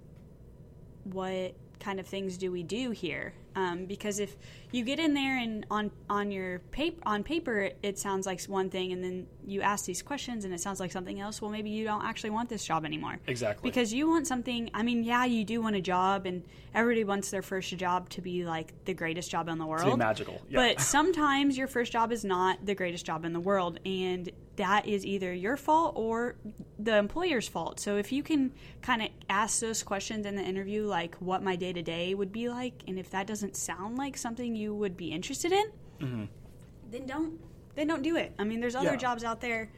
what 1.05 1.55
kind 1.81 1.99
of 1.99 2.07
things 2.07 2.37
do 2.37 2.53
we 2.53 2.63
do 2.63 2.91
here? 2.91 3.35
Um, 3.61 3.85
because 3.85 4.21
if 4.21 4.37
you 4.73 4.85
get 4.85 4.99
in 4.99 5.13
there 5.15 5.37
and 5.37 5.67
on 5.71 5.91
on 6.09 6.31
your 6.31 6.61
paper 6.71 7.01
on 7.05 7.23
paper 7.23 7.71
it, 7.83 7.99
sounds 7.99 8.27
like 8.27 8.43
one 8.45 8.71
thing, 8.71 8.93
and 8.93 9.05
then 9.05 9.27
you 9.47 9.61
ask 9.61 9.85
these 9.85 10.03
questions 10.03 10.45
and 10.45 10.55
it 10.55 10.61
sounds 10.61 10.81
like 10.81 10.93
something 10.93 11.21
else. 11.21 11.43
Well, 11.43 11.51
maybe 11.51 11.71
you 11.71 11.85
don't 11.85 12.05
actually 12.05 12.31
want 12.31 12.49
this 12.49 12.65
job 12.65 12.85
anymore. 12.85 13.19
Exactly. 13.27 13.69
Because 13.69 13.93
you 13.93 14.09
want 14.09 14.27
something. 14.27 14.71
I 14.73 14.83
mean, 14.83 15.05
yeah, 15.05 15.25
you 15.25 15.45
do 15.45 15.61
want 15.61 15.77
a 15.77 15.81
job, 15.81 16.27
and 16.27 16.43
everybody 16.75 17.05
wants 17.05 17.31
their 17.31 17.43
first 17.43 17.77
job 17.77 18.09
to 18.11 18.23
be 18.23 18.45
like 18.45 18.73
the 18.85 18.95
greatest 18.95 19.31
job 19.31 19.49
in 19.49 19.59
the 19.59 19.67
world. 19.67 19.85
to 19.85 19.91
be 19.91 19.97
magical 19.97 20.41
yeah. 20.49 20.57
But 20.75 20.81
sometimes 20.81 21.59
your 21.59 21.67
first 21.69 21.93
job 21.93 22.13
is 22.13 22.25
not 22.25 22.65
the 22.65 22.75
greatest 22.75 23.05
job 23.05 23.25
in 23.25 23.33
the 23.33 23.41
world, 23.41 23.79
and 23.85 24.31
that 24.61 24.87
is 24.87 25.05
either 25.07 25.33
your 25.33 25.57
fault 25.57 25.95
or 25.97 26.37
the 26.79 26.97
employer's 26.97 27.49
fault. 27.49 27.81
So 27.81 27.97
if 27.97 28.13
you 28.13 28.23
can 28.23 28.53
kind 28.83 29.03
of 29.03 29.09
ask 29.29 29.61
those 29.61 29.83
questions 29.83 30.27
in 30.27 30.37
the 30.37 30.43
interview, 30.43 30.85
like 30.87 31.15
what 31.17 31.43
my 31.43 31.57
day 31.57 31.73
to 31.73 31.83
day 31.83 32.15
would 32.15 32.31
be 32.31 32.49
like, 32.49 32.75
and 32.87 32.99
if 32.99 33.11
that 33.11 33.27
doesn't 33.27 33.57
sound 33.57 33.97
like 33.97 34.17
something 34.17 34.55
you 34.55 34.75
would 34.75 34.97
be 34.97 35.09
interested 35.13 35.53
in, 35.53 36.29
then 36.91 37.07
don't 37.07 37.41
then 37.75 37.87
don't 37.87 38.03
do 38.03 38.17
it. 38.17 38.33
I 38.39 38.45
mean, 38.45 38.61
there's 38.61 38.75
other 38.75 38.87
Mm-hmm. 38.89 38.95
Yeah. 38.95 39.01
jobs 39.01 39.25
out 39.25 39.41
there, 39.41 39.71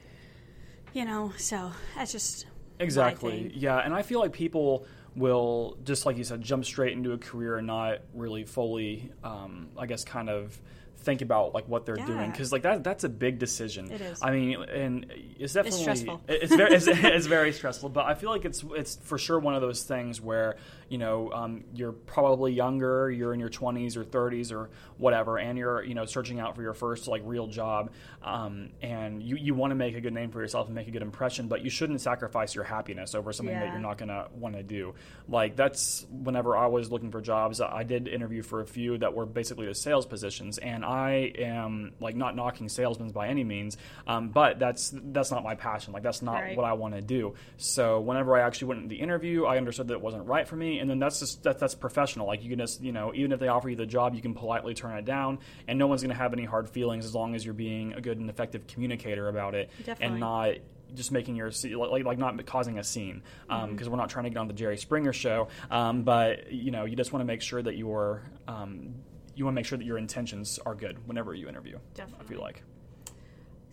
you 0.93 1.05
know. 1.05 1.33
So 1.37 1.73
that's 1.97 2.13
just 2.13 2.47
Exactly. 2.81 3.53
Yeah, 3.55 3.79
and 3.79 3.95
I 3.95 4.03
feel 4.03 4.19
like 4.21 4.33
people 4.33 4.87
will 5.15 5.77
just 5.85 6.07
like 6.07 6.17
you 6.17 6.25
said 6.25 6.41
jump 6.43 6.65
straight 6.65 6.95
into 6.95 7.13
a 7.13 7.19
career 7.19 7.57
and 7.59 7.67
not 7.67 7.99
really 8.15 8.45
fully, 8.45 9.13
um, 9.23 9.69
I 9.79 9.87
guess, 9.87 10.05
kind 10.05 10.29
of 10.29 10.61
think 11.03 11.23
about 11.23 11.55
like 11.55 11.69
what 11.69 11.87
they're 11.87 11.97
doing 11.97 12.31
because 12.31 12.53
like 12.53 12.63
that 12.63 12.83
that's 12.85 13.05
a 13.05 13.09
big 13.09 13.39
decision. 13.39 13.91
It 13.91 14.01
is. 14.01 14.19
I 14.23 14.31
mean, 14.31 14.63
and 14.63 15.07
it's 15.39 15.53
definitely 15.53 15.81
stressful. 15.81 16.21
It's 16.29 16.55
very 16.55 16.75
it's, 16.75 16.87
it's 16.87 17.27
very 17.27 17.53
stressful, 17.53 17.91
but 17.91 18.07
I 18.07 18.15
feel 18.15 18.31
like 18.31 18.45
it's 18.45 18.65
it's 18.75 18.97
for 19.03 19.19
sure 19.19 19.39
one 19.39 19.55
of 19.55 19.61
those 19.61 19.83
things 19.83 20.21
where 20.21 20.57
you 20.93 20.99
know 20.99 21.33
um, 21.33 21.65
you're 21.75 21.93
probably 21.93 22.53
younger, 22.53 23.11
you're 23.11 23.33
in 23.33 23.41
your 23.41 23.49
20s 23.49 23.97
or 23.97 24.05
30s 24.05 24.53
or 24.53 24.69
whatever, 24.99 25.39
and 25.39 25.57
you're 25.59 25.83
you 25.83 25.95
know 25.95 26.05
searching 26.05 26.39
out 26.39 26.55
for 26.55 26.61
your 26.63 26.75
first 26.75 27.09
like 27.09 27.23
real 27.25 27.47
job, 27.47 27.91
um, 28.23 28.69
and 28.83 29.23
you 29.23 29.37
you 29.37 29.55
want 29.55 29.71
to 29.71 29.75
make 29.75 29.97
a 29.97 30.01
good 30.01 30.13
name 30.13 30.31
for 30.31 30.41
yourself 30.41 30.67
and 30.67 30.75
make 30.75 30.89
a 30.89 30.91
good 30.91 31.01
impression, 31.03 31.49
but 31.49 31.63
you 31.63 31.71
shouldn't 31.71 32.01
sacrifice 32.03 32.55
your 32.55 32.65
happiness 32.65 33.15
over 33.15 33.33
something 33.33 33.59
that 33.59 33.69
you're 33.71 33.81
not 33.81 33.97
gonna 33.97 34.29
want 34.39 34.55
to 34.55 34.63
do. 34.63 34.95
Like 35.29 35.57
that's 35.57 36.07
whenever 36.11 36.57
I 36.57 36.67
was 36.67 36.91
looking 36.93 37.11
for 37.11 37.23
jobs, 37.23 37.61
I 37.63 37.85
did 37.85 38.07
interview 38.07 38.43
for 38.43 38.61
a 38.61 38.67
few 38.67 38.99
that 38.99 39.15
were 39.15 39.25
basically 39.25 39.67
the 39.67 39.75
sales 39.75 40.05
positions, 40.05 40.59
and 40.59 40.85
I 40.85 41.33
am 41.39 41.93
like 42.01 42.17
not 42.17 42.37
knocking 42.37 42.69
salesmen 42.69 43.11
by 43.13 43.29
any 43.29 43.45
means, 43.45 43.79
um, 44.07 44.29
but 44.29 44.59
that's 44.59 44.93
that's 44.95 45.31
not 45.31 45.43
my 45.43 45.55
passion. 45.55 45.95
Like 45.95 46.03
that's 46.03 46.21
not 46.21 46.43
Right. 46.43 46.57
what 46.57 46.67
I 46.67 46.73
want 46.75 46.95
to 46.95 47.01
do. 47.01 47.35
So 47.57 48.01
whenever 48.01 48.37
I 48.37 48.41
actually 48.43 48.69
went 48.69 48.83
into 48.83 48.95
the 48.95 49.01
interview, 49.01 49.45
I 49.45 49.57
understood 49.57 49.89
that 49.89 49.95
it 49.95 50.01
wasn't 50.01 50.27
right 50.27 50.47
for 50.47 50.57
me, 50.57 50.81
and 50.83 50.91
then 50.91 50.99
that's 50.99 51.21
just 51.21 51.45
that, 51.45 51.61
that's 51.61 51.77
professional. 51.77 52.27
Like 52.27 52.43
you 52.43 52.51
can 52.51 52.59
just 52.59 52.83
you 52.83 52.91
know 52.93 53.15
even 53.15 53.31
if 53.33 53.39
they 53.39 53.47
offer 53.49 53.71
you 53.71 53.77
the 53.77 53.87
job, 53.87 54.15
you 54.17 54.21
can 54.21 54.35
politely 54.35 54.75
turn 54.75 54.99
it 54.99 55.05
down, 55.05 55.39
and 55.69 55.79
no 55.79 55.87
one's 55.87 56.03
gonna 56.03 56.13
have 56.15 56.33
any 56.33 56.45
hard 56.45 56.69
feelings 56.69 57.05
as 57.05 57.15
long 57.15 57.35
as 57.37 57.45
you're 57.45 57.55
being 57.55 57.93
a 57.95 58.01
good 58.01 58.19
and 58.19 58.29
effective 58.29 58.67
communicator 58.67 59.29
about 59.29 59.55
it, 59.55 59.71
Definitely. 59.79 60.07
and 60.07 60.21
not 60.21 60.55
just 60.95 61.13
making 61.13 61.37
your 61.37 61.51
like 61.79 62.05
like 62.05 62.19
not 62.19 62.45
causing 62.47 62.79
a 62.79 62.85
scene 62.85 63.23
because 63.47 63.69
Mm-hmm. 63.71 63.91
we're 63.91 63.97
not 63.97 64.11
trying 64.11 64.25
to 64.25 64.31
get 64.31 64.39
on 64.39 64.49
the 64.49 64.53
Jerry 64.55 64.77
Springer 64.77 65.13
show, 65.13 65.47
um, 65.71 66.03
but 66.03 66.53
you 66.53 66.73
know 66.73 66.85
you 66.85 66.97
just 66.97 67.13
want 67.13 67.21
to 67.21 67.27
make 67.27 67.43
sure 67.43 67.63
that 67.63 67.77
you're 67.77 68.23
um, 68.49 68.93
you 69.37 69.45
want 69.45 69.55
to 69.55 69.59
make 69.59 69.67
sure 69.67 69.79
that 69.79 69.85
your 69.85 69.99
intentions 69.99 70.59
are 70.67 70.75
good 70.75 70.99
whenever 71.07 71.33
you 71.33 71.49
interview. 71.49 71.77
I 71.77 71.81
Definitely. 71.95 72.27
feel 72.27 72.41
like. 72.41 72.63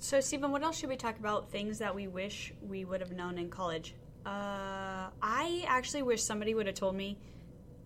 So, 0.02 0.22
Steven, 0.22 0.52
what 0.54 0.64
else 0.64 0.78
should 0.78 0.88
we 0.88 0.96
talk 0.96 1.20
about? 1.20 1.52
Things 1.52 1.80
that 1.80 1.94
we 1.94 2.08
wish 2.08 2.54
we 2.62 2.86
would 2.86 3.02
have 3.02 3.12
known 3.12 3.38
in 3.38 3.50
college. 3.50 3.96
Uh, 4.30 5.10
I 5.22 5.64
actually 5.68 6.04
wish 6.04 6.22
somebody 6.24 6.54
would 6.54 6.68
have 6.68 6.76
told 6.76 6.96
me 6.96 7.18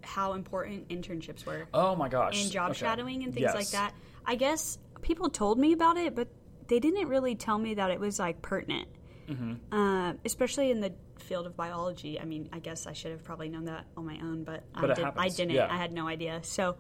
how 0.02 0.34
important 0.34 0.90
internships 0.90 1.46
were 1.46 1.68
Oh 1.74 1.96
my 1.96 2.10
gosh! 2.10 2.42
and 2.42 2.52
job 2.52 2.72
Okay. 2.72 2.80
shadowing 2.80 3.24
and 3.24 3.34
things 3.34 3.44
Yes. 3.44 3.56
like 3.56 3.70
that. 3.70 3.94
I 4.26 4.36
guess 4.36 4.78
people 5.02 5.30
told 5.30 5.58
me 5.58 5.72
about 5.74 5.96
it, 5.98 6.16
but 6.16 6.28
they 6.68 6.80
didn't 6.80 7.08
really 7.08 7.36
tell 7.36 7.58
me 7.58 7.76
that 7.76 7.92
it 7.92 8.00
was 8.00 8.20
like 8.20 8.42
pertinent, 8.42 8.90
Mm-hmm. 9.30 9.54
uh, 9.74 10.14
especially 10.26 10.72
in 10.72 10.82
the 10.82 10.94
field 11.18 11.46
of 11.46 11.56
biology. 11.56 12.20
I 12.20 12.26
mean, 12.26 12.50
I 12.52 12.60
guess 12.60 12.86
I 12.88 12.92
should 12.94 13.12
have 13.12 13.24
probably 13.24 13.48
known 13.48 13.66
that 13.66 13.86
on 13.96 14.06
my 14.06 14.20
own, 14.22 14.44
but, 14.44 14.64
But 14.74 14.92
I, 14.92 14.94
did, 14.96 15.06
I 15.18 15.30
didn't. 15.30 15.56
yeah. 15.56 15.68
I 15.72 15.78
had 15.78 15.94
no 15.94 16.08
idea. 16.08 16.42
So, 16.44 16.76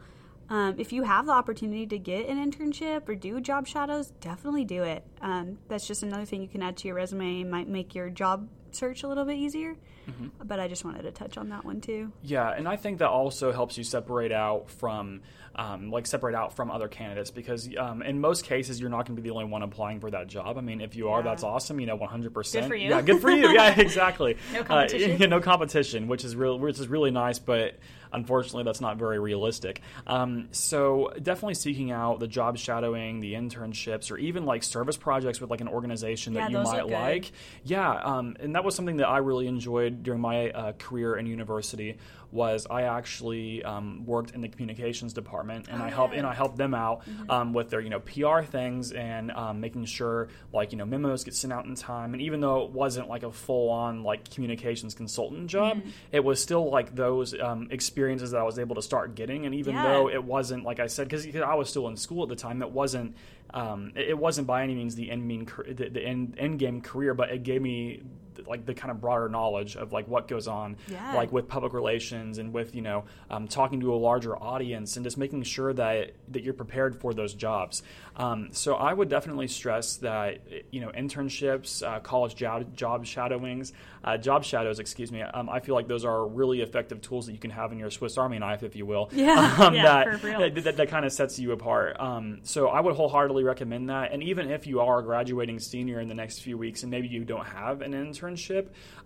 um, 0.49 0.75
if 0.77 0.91
you 0.91 1.03
have 1.03 1.25
the 1.25 1.31
opportunity 1.31 1.87
to 1.87 1.97
get 1.97 2.27
an 2.27 2.37
internship 2.51 3.07
or 3.07 3.15
do 3.15 3.39
job 3.39 3.65
shadows, 3.67 4.11
definitely 4.19 4.65
do 4.65 4.83
it. 4.83 5.05
Um, 5.21 5.57
that's 5.69 5.87
just 5.87 6.03
another 6.03 6.25
thing 6.25 6.41
you 6.41 6.49
can 6.49 6.61
add 6.61 6.75
to 6.77 6.87
your 6.89 6.95
resume. 6.97 7.39
It 7.41 7.47
might 7.47 7.69
make 7.69 7.95
your 7.95 8.09
job 8.09 8.49
search 8.75 9.03
a 9.03 9.07
little 9.07 9.25
bit 9.25 9.37
easier. 9.37 9.75
Mm-hmm. 10.09 10.27
But 10.45 10.59
I 10.59 10.67
just 10.67 10.83
wanted 10.83 11.03
to 11.03 11.11
touch 11.11 11.37
on 11.37 11.49
that 11.49 11.63
one 11.63 11.79
too. 11.81 12.11
Yeah, 12.23 12.49
and 12.51 12.67
I 12.67 12.75
think 12.75 12.99
that 12.99 13.09
also 13.09 13.51
helps 13.53 13.77
you 13.77 13.83
separate 13.85 14.33
out 14.33 14.69
from, 14.69 15.21
um, 15.55 15.91
like, 15.91 16.05
separate 16.07 16.35
out 16.35 16.55
from 16.55 16.69
other 16.71 16.89
candidates 16.89 17.31
because 17.31 17.69
um, 17.77 18.01
in 18.01 18.19
most 18.19 18.43
cases 18.43 18.81
you're 18.81 18.89
not 18.89 19.05
going 19.05 19.15
to 19.15 19.21
be 19.21 19.29
the 19.29 19.33
only 19.33 19.45
one 19.45 19.63
applying 19.63 20.01
for 20.01 20.11
that 20.11 20.27
job. 20.27 20.57
I 20.57 20.61
mean, 20.61 20.81
if 20.81 20.95
you 20.97 21.09
are, 21.09 21.19
Yeah. 21.19 21.23
that's 21.29 21.43
awesome. 21.43 21.79
You 21.79 21.85
know, 21.85 21.95
100. 21.95 22.33
percent 22.33 22.63
Good 22.65 22.69
for 22.69 22.75
you. 22.75 22.89
Yeah, 22.89 23.01
good 23.01 23.21
for 23.21 23.31
you. 23.31 23.49
Yeah, 23.53 23.73
exactly. 23.79 24.37
No 24.53 24.59
Uh, 24.59 24.63
competition. 24.65 25.17
yeah, 25.21 25.27
no 25.27 25.39
competition, 25.39 26.07
which 26.07 26.25
is 26.25 26.35
real, 26.35 26.59
which 26.59 26.79
is 26.79 26.87
really 26.89 27.11
nice. 27.11 27.39
But 27.39 27.75
unfortunately, 28.13 28.63
that's 28.63 28.81
not 28.81 28.97
very 28.97 29.19
realistic. 29.19 29.81
Um, 30.07 30.49
so 30.51 31.11
definitely 31.21 31.55
seeking 31.55 31.91
out 31.91 32.19
the 32.19 32.27
job 32.27 32.57
shadowing, 32.57 33.19
the 33.19 33.33
internships, 33.33 34.11
or 34.11 34.17
even 34.17 34.45
like 34.45 34.63
service 34.63 34.97
projects 34.97 35.41
with 35.41 35.49
like 35.49 35.61
an 35.61 35.67
organization 35.67 36.33
Yeah, 36.33 36.41
that 36.41 36.51
you 36.51 36.59
might 36.59 36.87
like. 36.87 37.31
Yeah, 37.63 37.91
um, 37.91 38.35
and 38.39 38.55
that 38.55 38.63
was 38.63 38.75
something 38.75 38.97
that 38.97 39.07
I 39.07 39.19
really 39.19 39.47
enjoyed 39.47 40.03
during 40.03 40.21
my 40.21 40.51
uh, 40.51 40.71
career 40.73 41.15
in 41.15 41.25
university. 41.25 41.97
Was 42.33 42.65
I 42.69 42.81
actually 42.83 43.63
um, 43.63 44.05
worked 44.07 44.31
in 44.31 44.41
the 44.41 44.47
communications 44.49 45.13
department, 45.13 45.67
and 45.69 45.81
Oh, 45.81 45.85
I 45.85 45.89
helped 45.91 46.13
yeah. 46.13 46.19
and 46.21 46.27
I 46.27 46.33
helped 46.33 46.57
them 46.57 46.73
out 46.73 47.03
um, 47.29 47.53
with 47.53 47.69
their 47.69 47.79
you 47.79 47.89
know 47.91 47.99
PR 47.99 48.41
things 48.41 48.91
and 48.91 49.31
um, 49.31 49.59
making 49.61 49.85
sure 49.85 50.29
like 50.51 50.71
you 50.71 50.77
know 50.79 50.85
memos 50.85 51.23
get 51.23 51.35
sent 51.35 51.53
out 51.53 51.65
in 51.65 51.75
time. 51.75 52.13
And 52.13 52.21
even 52.23 52.41
though 52.41 52.63
it 52.65 52.71
wasn't 52.71 53.07
like 53.07 53.21
a 53.23 53.31
full 53.31 53.69
on 53.69 54.01
like 54.03 54.29
communications 54.31 54.93
consultant 54.95 55.47
job, 55.47 55.77
Mm-hmm. 55.77 55.89
it 56.11 56.23
was 56.23 56.41
still 56.41 56.69
like 56.71 56.95
those 56.95 57.39
um, 57.39 57.67
experiences 57.69 58.31
that 58.31 58.39
I 58.39 58.43
was 58.43 58.57
able 58.57 58.75
to 58.75 58.81
start 58.81 59.13
getting. 59.15 59.45
And 59.45 59.53
even 59.55 59.75
Yeah. 59.75 59.83
though 59.83 60.09
it 60.09 60.23
wasn't 60.23 60.63
like 60.63 60.79
I 60.79 60.87
said, 60.87 61.07
because 61.07 61.27
I 61.35 61.53
was 61.53 61.69
still 61.69 61.87
in 61.87 61.95
school 61.97 62.23
at 62.23 62.29
the 62.29 62.35
time, 62.35 62.61
it 62.63 62.71
wasn't 62.71 63.15
um, 63.53 63.91
it 63.95 64.09
it 64.09 64.17
wasn't 64.17 64.47
by 64.47 64.63
any 64.63 64.73
means 64.73 64.95
the 64.95 65.11
end 65.11 65.27
mean 65.27 65.47
the, 65.67 65.89
the 65.89 66.01
end, 66.01 66.33
end 66.39 66.57
game 66.57 66.81
career, 66.81 67.13
but 67.13 67.29
it 67.29 67.43
gave 67.43 67.61
me 67.61 68.01
like 68.47 68.65
the 68.65 68.73
kind 68.73 68.91
of 68.91 68.99
broader 69.01 69.29
knowledge 69.29 69.75
of 69.75 69.91
like 69.93 70.07
what 70.07 70.27
goes 70.27 70.47
on 70.47 70.77
Yeah. 70.87 71.13
like 71.15 71.31
with 71.31 71.47
public 71.47 71.73
relations 71.73 72.37
and 72.37 72.53
with 72.53 72.75
you 72.75 72.81
know 72.81 73.05
um, 73.29 73.47
talking 73.47 73.79
to 73.81 73.93
a 73.93 73.97
larger 73.97 74.35
audience 74.35 74.95
and 74.97 75.03
just 75.05 75.17
making 75.17 75.43
sure 75.43 75.73
that 75.73 76.11
that 76.29 76.43
you're 76.43 76.53
prepared 76.53 76.95
for 76.99 77.13
those 77.13 77.33
jobs. 77.33 77.83
Um, 78.15 78.49
so 78.51 78.75
i 78.75 78.93
would 78.93 79.09
definitely 79.09 79.47
stress 79.47 79.97
that 79.97 80.41
you 80.71 80.81
know 80.81 80.89
internships 80.89 81.81
uh, 81.81 81.99
college 81.99 82.35
job, 82.35 82.75
job 82.75 83.05
shadowings 83.05 83.73
uh, 84.03 84.17
job 84.17 84.43
shadows 84.43 84.79
excuse 84.79 85.11
me 85.11 85.21
um, 85.21 85.49
i 85.49 85.59
feel 85.59 85.73
like 85.75 85.87
those 85.87 86.05
are 86.05 86.27
really 86.27 86.61
effective 86.61 87.01
tools 87.01 87.25
that 87.25 87.31
you 87.33 87.39
can 87.39 87.49
have 87.49 87.71
in 87.71 87.79
your 87.79 87.89
swiss 87.89 88.17
army 88.17 88.37
knife 88.37 88.61
if 88.63 88.75
you 88.75 88.85
will. 88.85 89.09
Yeah, 89.13 89.55
um, 89.59 89.73
yeah, 89.73 89.83
that, 90.03 90.19
for 90.19 90.27
real. 90.27 90.39
that, 90.39 90.63
that, 90.63 90.77
that 90.77 90.89
kind 90.89 91.05
of 91.05 91.11
sets 91.13 91.39
you 91.39 91.51
apart. 91.53 91.99
Um, 91.99 92.39
so 92.43 92.67
i 92.67 92.79
would 92.79 92.95
wholeheartedly 92.95 93.43
recommend 93.43 93.89
that. 93.89 94.11
And 94.11 94.21
even 94.23 94.51
if 94.51 94.67
you 94.67 94.79
are 94.81 94.99
a 94.99 95.03
graduating 95.03 95.59
senior 95.59 95.99
in 95.99 96.07
the 96.07 96.13
next 96.15 96.39
few 96.39 96.57
weeks 96.57 96.83
and 96.83 96.91
maybe 96.91 97.07
you 97.07 97.23
don't 97.23 97.45
have 97.45 97.81
an 97.81 97.93
internship 97.93 98.32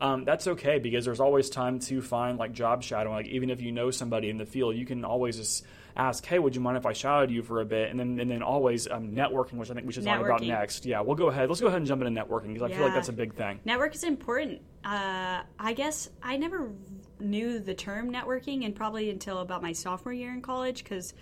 um, 0.01 0.23
that's 0.25 0.47
okay 0.47 0.79
because 0.79 1.05
there's 1.05 1.19
always 1.19 1.49
time 1.49 1.79
to 1.79 2.01
find 2.01 2.37
like 2.37 2.53
job 2.53 2.83
shadowing. 2.83 3.15
Like 3.15 3.27
even 3.27 3.49
if 3.49 3.61
you 3.61 3.71
know 3.71 3.91
somebody 3.91 4.29
in 4.29 4.37
the 4.37 4.45
field 4.45 4.75
you 4.75 4.85
can 4.85 5.05
always 5.05 5.37
just 5.37 5.65
ask 5.95 6.23
hey 6.27 6.37
would 6.37 6.53
you 6.53 6.61
mind 6.61 6.77
if 6.77 6.85
i 6.85 6.93
shadowed 6.93 7.31
you 7.31 7.41
for 7.41 7.61
a 7.61 7.65
bit? 7.65 7.89
And 7.89 7.99
then 7.99 8.19
and 8.19 8.29
then 8.29 8.43
always 8.43 8.87
um, 8.87 9.11
networking 9.11 9.53
which 9.53 9.71
i 9.71 9.73
think 9.73 9.87
we 9.87 9.93
should 9.93 10.03
talk 10.05 10.21
about 10.21 10.41
next. 10.41 10.85
Yeah 10.85 11.01
we'll 11.01 11.15
go 11.15 11.27
ahead 11.27 11.49
let's 11.49 11.61
go 11.61 11.67
ahead 11.67 11.77
and 11.77 11.87
jump 11.87 12.01
into 12.01 12.21
networking 12.21 12.53
because 12.53 12.63
i 12.63 12.73
feel 12.73 12.83
like 12.83 12.93
that's 12.93 13.09
a 13.09 13.13
big 13.13 13.33
thing. 13.33 13.59
Network 13.65 13.95
is 13.95 14.03
important. 14.03 14.61
Uh, 14.83 15.41
I 15.59 15.73
guess 15.73 16.09
I 16.23 16.37
never 16.37 16.71
knew 17.19 17.59
the 17.59 17.73
term 17.73 18.11
networking, 18.11 18.65
and 18.65 18.75
probably 18.75 19.09
until 19.09 19.39
about 19.39 19.61
my 19.61 19.73
sophomore 19.73 20.13
year 20.13 20.31
in 20.31 20.41
college, 20.41 20.83
because 20.83 21.13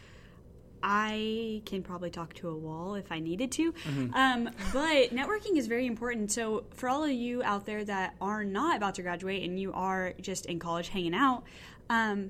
I 0.88 1.64
can 1.66 1.82
probably 1.82 2.12
talk 2.12 2.36
to 2.36 2.50
a 2.50 2.56
wall 2.56 2.94
if 2.94 3.12
I 3.12 3.20
needed 3.20 3.52
to. 3.54 3.74
Um, 4.14 4.52
but 4.72 5.10
networking 5.10 5.58
is 5.58 5.66
very 5.66 5.88
important. 5.88 6.32
So, 6.32 6.66
for 6.76 6.88
all 6.88 7.04
of 7.04 7.12
you 7.12 7.42
out 7.42 7.66
there 7.66 7.84
that 7.86 8.16
are 8.22 8.44
not 8.44 8.78
about 8.78 8.94
to 8.96 9.02
graduate 9.02 9.42
and 9.44 9.60
you 9.60 9.74
are 9.74 10.14
just 10.22 10.46
in 10.46 10.60
college 10.60 10.90
hanging 10.90 11.16
out, 11.16 11.44
um, 11.90 12.30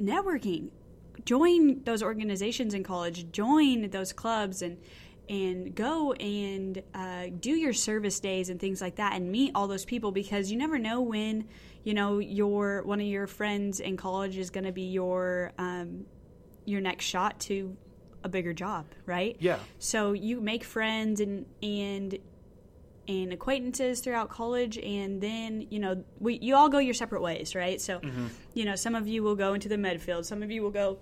networking 0.00 0.70
join 1.24 1.82
those 1.84 2.02
organizations 2.02 2.72
in 2.72 2.82
college 2.82 3.30
join 3.30 3.90
those 3.90 4.12
clubs 4.14 4.62
and 4.62 4.78
and 5.28 5.74
go 5.74 6.12
and 6.14 6.82
uh, 6.94 7.26
do 7.38 7.50
your 7.50 7.72
service 7.72 8.18
days 8.18 8.48
and 8.48 8.58
things 8.58 8.80
like 8.80 8.96
that 8.96 9.12
and 9.14 9.30
meet 9.30 9.52
all 9.54 9.68
those 9.68 9.84
people 9.84 10.10
because 10.10 10.50
you 10.50 10.56
never 10.56 10.78
know 10.78 11.00
when 11.00 11.46
you 11.84 11.94
know 11.94 12.18
your 12.18 12.82
one 12.84 13.00
of 13.00 13.06
your 13.06 13.26
friends 13.26 13.80
in 13.80 13.96
college 13.96 14.36
is 14.36 14.50
going 14.50 14.64
to 14.64 14.72
be 14.72 14.82
your 14.82 15.52
um, 15.58 16.04
your 16.64 16.80
next 16.80 17.04
shot 17.04 17.40
to 17.40 17.76
a 18.24 18.28
bigger 18.28 18.52
job 18.52 18.86
right? 19.06 19.36
Yeah. 19.40 19.58
So 19.78 20.12
you 20.12 20.40
make 20.40 20.64
friends 20.64 21.20
and 21.20 21.46
and 21.62 22.18
and 23.08 23.32
acquaintances 23.32 24.00
throughout 24.00 24.28
college 24.30 24.78
and 24.78 25.20
then 25.20 25.66
you 25.70 25.80
know 25.80 26.04
we 26.20 26.38
you 26.40 26.54
all 26.54 26.68
go 26.68 26.78
your 26.78 26.94
separate 26.94 27.20
ways 27.22 27.54
right? 27.54 27.80
So 27.80 28.00
you 28.54 28.64
know 28.64 28.76
some 28.76 28.94
of 28.94 29.08
you 29.08 29.22
will 29.22 29.34
go 29.36 29.54
into 29.54 29.68
the 29.68 29.78
med 29.78 30.00
field 30.00 30.24
some 30.26 30.42
of 30.42 30.50
you 30.50 30.62
will 30.62 30.70
go 30.70 30.98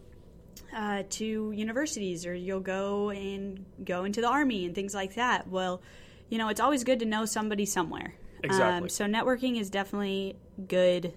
uh, 0.74 1.02
to 1.10 1.52
universities 1.52 2.26
or 2.26 2.34
you'll 2.34 2.60
go 2.60 3.10
and 3.10 3.64
go 3.84 4.04
into 4.04 4.20
the 4.20 4.28
army 4.28 4.64
and 4.64 4.74
things 4.74 4.94
like 4.94 5.14
that. 5.16 5.48
Well 5.48 5.82
you 6.30 6.38
know 6.38 6.48
it's 6.48 6.60
always 6.60 6.84
good 6.84 7.00
to 7.00 7.06
know 7.06 7.26
somebody 7.26 7.66
somewhere. 7.66 8.14
Exactly. 8.42 8.84
um, 8.84 8.88
so 8.88 9.04
networking 9.04 9.60
is 9.60 9.68
definitely 9.68 10.36
good 10.66 11.12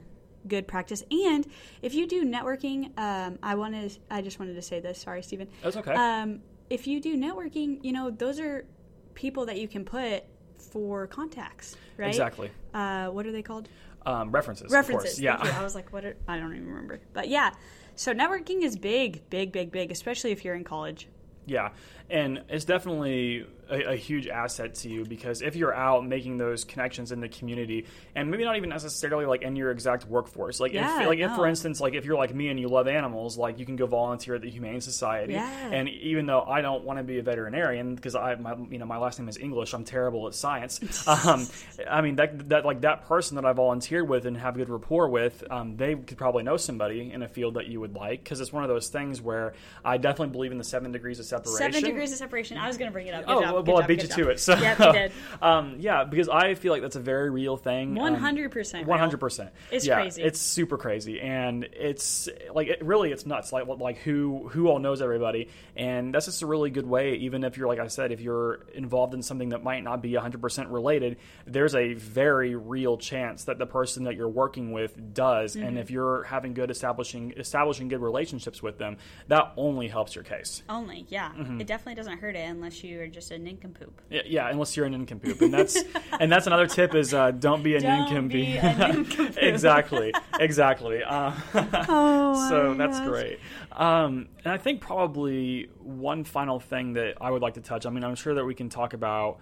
good 0.47 0.67
practice 0.67 1.03
and 1.12 1.47
if 1.82 1.93
you 1.93 2.06
do 2.08 2.25
networking 2.25 2.97
um, 2.97 3.38
i 3.41 3.56
wanted 3.56 3.97
i 4.12 4.21
just 4.21 4.39
wanted 4.39 4.53
to 4.53 4.62
say 4.62 4.79
this 4.79 4.99
sorry 4.99 5.23
steven 5.23 5.47
that's 5.62 5.77
okay 5.77 5.93
um, 5.93 6.41
if 6.69 6.88
you 6.88 6.99
do 6.99 7.15
networking, 7.17 7.77
you 7.84 7.91
know, 7.91 8.10
those 8.10 8.39
are 8.39 8.65
people 9.13 9.45
that 9.45 9.60
you 9.60 9.67
can 9.67 9.86
put 9.86 10.23
for 10.58 11.06
contacts, 11.08 11.75
right? 11.97 12.08
exactly 12.08 12.49
Uh, 12.73 13.08
what 13.10 13.25
are 13.27 13.32
they 13.32 13.43
called? 13.43 13.69
um, 14.06 14.32
references 14.32 14.65
of 14.65 14.71
References. 14.71 15.12
course. 15.12 15.19
yeah. 15.19 15.38
I 15.38 15.63
was 15.63 15.75
like, 15.75 15.93
what? 15.93 16.03
Are, 16.03 16.15
I 16.27 16.38
don't 16.38 16.53
even 16.56 16.67
remember. 16.67 16.99
But 17.13 17.29
yeah, 17.29 17.51
so 17.95 18.13
networking 18.13 18.63
is 18.63 18.75
big, 18.77 19.29
big, 19.29 19.51
big, 19.51 19.71
big, 19.71 19.91
especially 19.91 20.32
if 20.32 20.43
you're 20.43 20.56
in 20.56 20.63
college. 20.63 21.08
Yeah, 21.45 21.69
and 22.10 22.41
it's 22.49 22.65
definitely 22.65 23.45
a, 23.69 23.91
a 23.91 23.95
huge 23.95 24.28
asset 24.28 24.76
to 24.76 24.89
you 24.89 25.06
because 25.06 25.41
if 25.41 25.56
you're 25.56 25.73
out 25.73 26.06
making 26.06 26.38
those 26.38 26.63
connections 26.63 27.12
in 27.12 27.19
the 27.19 27.30
community, 27.30 27.86
and 28.15 28.30
maybe 28.30 28.43
not 28.43 28.58
even 28.58 28.69
necessarily 28.69 29.26
like 29.26 29.41
in 29.41 29.56
your 29.56 29.71
exact 29.71 30.06
workforce, 30.08 30.60
like 30.60 30.73
Yeah, 30.73 31.02
if 31.02 31.08
like 31.08 31.19
if 31.19 31.36
for 31.36 31.47
instance 31.47 31.80
like 31.80 31.93
if 31.93 32.06
you're 32.06 32.17
like 32.17 32.34
me 32.34 32.49
and 32.49 32.60
you 32.60 32.67
love 32.67 32.88
animals, 32.88 33.38
like 33.38 33.60
you 33.60 33.65
can 33.65 33.76
go 33.76 33.86
volunteer 33.86 34.36
at 34.36 34.41
the 34.41 34.49
Humane 34.49 34.82
Society. 34.82 35.34
Yeah. 35.34 35.49
And 35.71 35.89
even 35.89 36.26
though 36.26 36.41
I 36.41 36.62
don't 36.62 36.84
want 36.84 36.99
to 36.99 37.04
be 37.04 37.19
a 37.19 37.23
veterinarian 37.23 37.95
because 37.95 38.15
I 38.15 38.36
my 38.36 38.56
you 38.69 38.78
know 38.78 38.86
my 38.86 38.97
last 38.97 39.19
name 39.19 39.30
is 39.30 39.38
English, 39.38 39.73
I'm 39.73 39.84
terrible 39.84 40.28
at 40.28 40.36
science. 40.36 41.08
um, 41.08 41.47
I 41.89 42.02
mean 42.02 42.15
that 42.17 42.49
that 42.49 42.65
like 42.65 42.82
that 42.82 43.06
person 43.08 43.36
that 43.36 43.45
I 43.45 43.54
volunteered 43.54 44.08
with 44.08 44.26
and 44.26 44.38
have 44.38 44.56
good 44.56 44.69
rapport 44.69 45.08
with, 45.10 45.43
um, 45.49 45.78
they 45.78 45.95
could 45.95 46.17
probably 46.17 46.43
know 46.43 46.58
somebody 46.58 47.12
in 47.12 47.21
a 47.21 47.28
field 47.28 47.56
that 47.56 47.67
you 47.67 47.80
would 47.80 47.95
like 47.95 48.23
because 48.23 48.39
it's 48.41 48.54
one 48.54 48.63
of 48.63 48.69
those 48.69 48.89
things 48.89 49.21
where 49.21 49.54
I 49.84 49.97
definitely 49.97 50.32
believe 50.32 50.52
in 50.52 50.58
the 50.58 50.63
seven 50.63 50.91
degrees 50.91 51.19
of 51.19 51.26
separation. 51.26 51.73
Seven 51.73 51.84
degrees 51.84 52.12
of 52.12 52.17
separation. 52.17 52.58
I 52.58 52.67
was 52.67 52.78
going 52.78 52.89
to 52.89 52.93
bring 52.93 53.08
it 53.08 53.13
up. 53.13 53.26
Good 53.26 53.36
Oh 53.36 53.41
job, 53.41 53.52
well, 53.53 53.63
good 53.63 53.73
well, 53.73 53.83
I 53.83 53.87
beat 53.87 54.01
you 54.01 54.07
job. 54.07 54.17
to 54.17 54.29
it. 54.29 54.39
So 54.39 54.55
you 54.55 54.91
did. 54.93 55.11
um, 55.41 55.75
yeah, 55.79 56.03
because 56.03 56.29
I 56.29 56.55
feel 56.55 56.71
like 56.73 56.81
that's 56.81 56.95
a 56.95 56.99
very 57.01 57.29
real 57.29 57.57
thing. 57.57 57.95
One 57.95 58.15
hundred 58.15 58.51
percent. 58.51 58.87
One 58.87 58.99
hundred 58.99 59.19
percent. 59.19 59.51
It's 59.71 59.85
yeah, 59.85 59.95
crazy. 59.95 60.21
It's 60.23 60.39
super 60.39 60.77
crazy, 60.77 61.19
and 61.21 61.63
it's 61.73 62.29
like 62.53 62.67
it, 62.67 62.83
really, 62.83 63.11
it's 63.11 63.25
nuts. 63.25 63.51
Like 63.51 63.67
like 63.67 63.97
who 63.99 64.49
who 64.49 64.67
all 64.67 64.79
knows 64.79 65.01
everybody, 65.01 65.49
and 65.75 66.13
that's 66.13 66.25
just 66.25 66.41
a 66.41 66.47
really 66.47 66.69
good 66.69 66.85
way. 66.87 67.15
Even 67.15 67.43
if 67.43 67.57
you're 67.57 67.67
like 67.67 67.79
I 67.79 67.87
said, 67.87 68.11
if 68.11 68.21
you're 68.21 68.65
involved 68.73 69.13
in 69.13 69.21
something 69.21 69.49
that 69.49 69.63
might 69.63 69.83
not 69.83 70.01
be 70.01 70.13
hundred 70.15 70.41
percent 70.41 70.69
related, 70.69 71.17
there's 71.45 71.75
a 71.75 71.93
very 71.93 72.55
real 72.55 72.97
chance 72.97 73.45
that 73.45 73.57
the 73.59 73.65
person 73.65 74.05
that 74.05 74.15
you're 74.15 74.27
working 74.29 74.71
with 74.71 75.13
does, 75.13 75.53
Mm-hmm. 75.53 75.63
and 75.67 75.77
if 75.77 75.91
you're 75.91 76.23
having 76.23 76.53
good 76.53 76.71
establishing 76.71 77.33
establishing 77.37 77.87
good 77.87 78.01
relationships 78.01 78.63
with 78.63 78.77
them, 78.77 78.97
that 79.27 79.51
only 79.57 79.87
helps 79.87 80.15
your 80.15 80.23
case. 80.23 80.63
Only, 80.69 81.05
yeah. 81.09 81.31
Mm-hmm. 81.31 81.61
It 81.61 81.67
definitely 81.67 81.95
doesn't 81.95 82.19
hurt 82.19 82.35
it 82.35 82.47
unless 82.49 82.83
you 82.83 82.99
are 83.01 83.07
just 83.07 83.31
a 83.31 83.37
nincompoop. 83.43 83.91
Yeah, 84.10 84.21
yeah, 84.25 84.49
unless 84.49 84.75
you're 84.77 84.86
a 84.86 84.89
nincompoop, 84.89 85.41
and 85.41 85.53
that's 85.53 85.77
and 86.19 86.32
that's 86.32 86.47
another 86.47 86.67
tip 86.67 86.95
is 86.95 87.13
uh, 87.13 87.32
don't 87.32 87.63
be 87.63 87.75
a 87.75 87.79
Don't 87.82 88.10
nincompoop. 88.10 88.32
be 88.32 88.58
a 88.58 88.62
nincompoop. 88.77 89.38
exactly, 89.38 90.13
exactly. 90.39 91.03
Uh, 91.03 91.32
Oh, 91.89 92.49
so 92.49 92.73
that's 92.73 92.99
great. 93.01 93.39
Um, 93.71 94.27
and 94.43 94.51
I 94.53 94.58
think 94.58 94.82
probably 94.82 95.69
one 95.79 96.23
final 96.23 96.60
thing 96.60 96.93
that 96.93 97.15
I 97.21 97.29
would 97.32 97.41
like 97.41 97.56
to 97.56 97.62
touch. 97.62 97.86
I 97.86 97.89
mean, 97.89 98.03
I'm 98.03 98.15
sure 98.15 98.36
that 98.36 98.45
we 98.45 98.56
can 98.56 98.69
talk 98.69 98.93
about. 98.93 99.39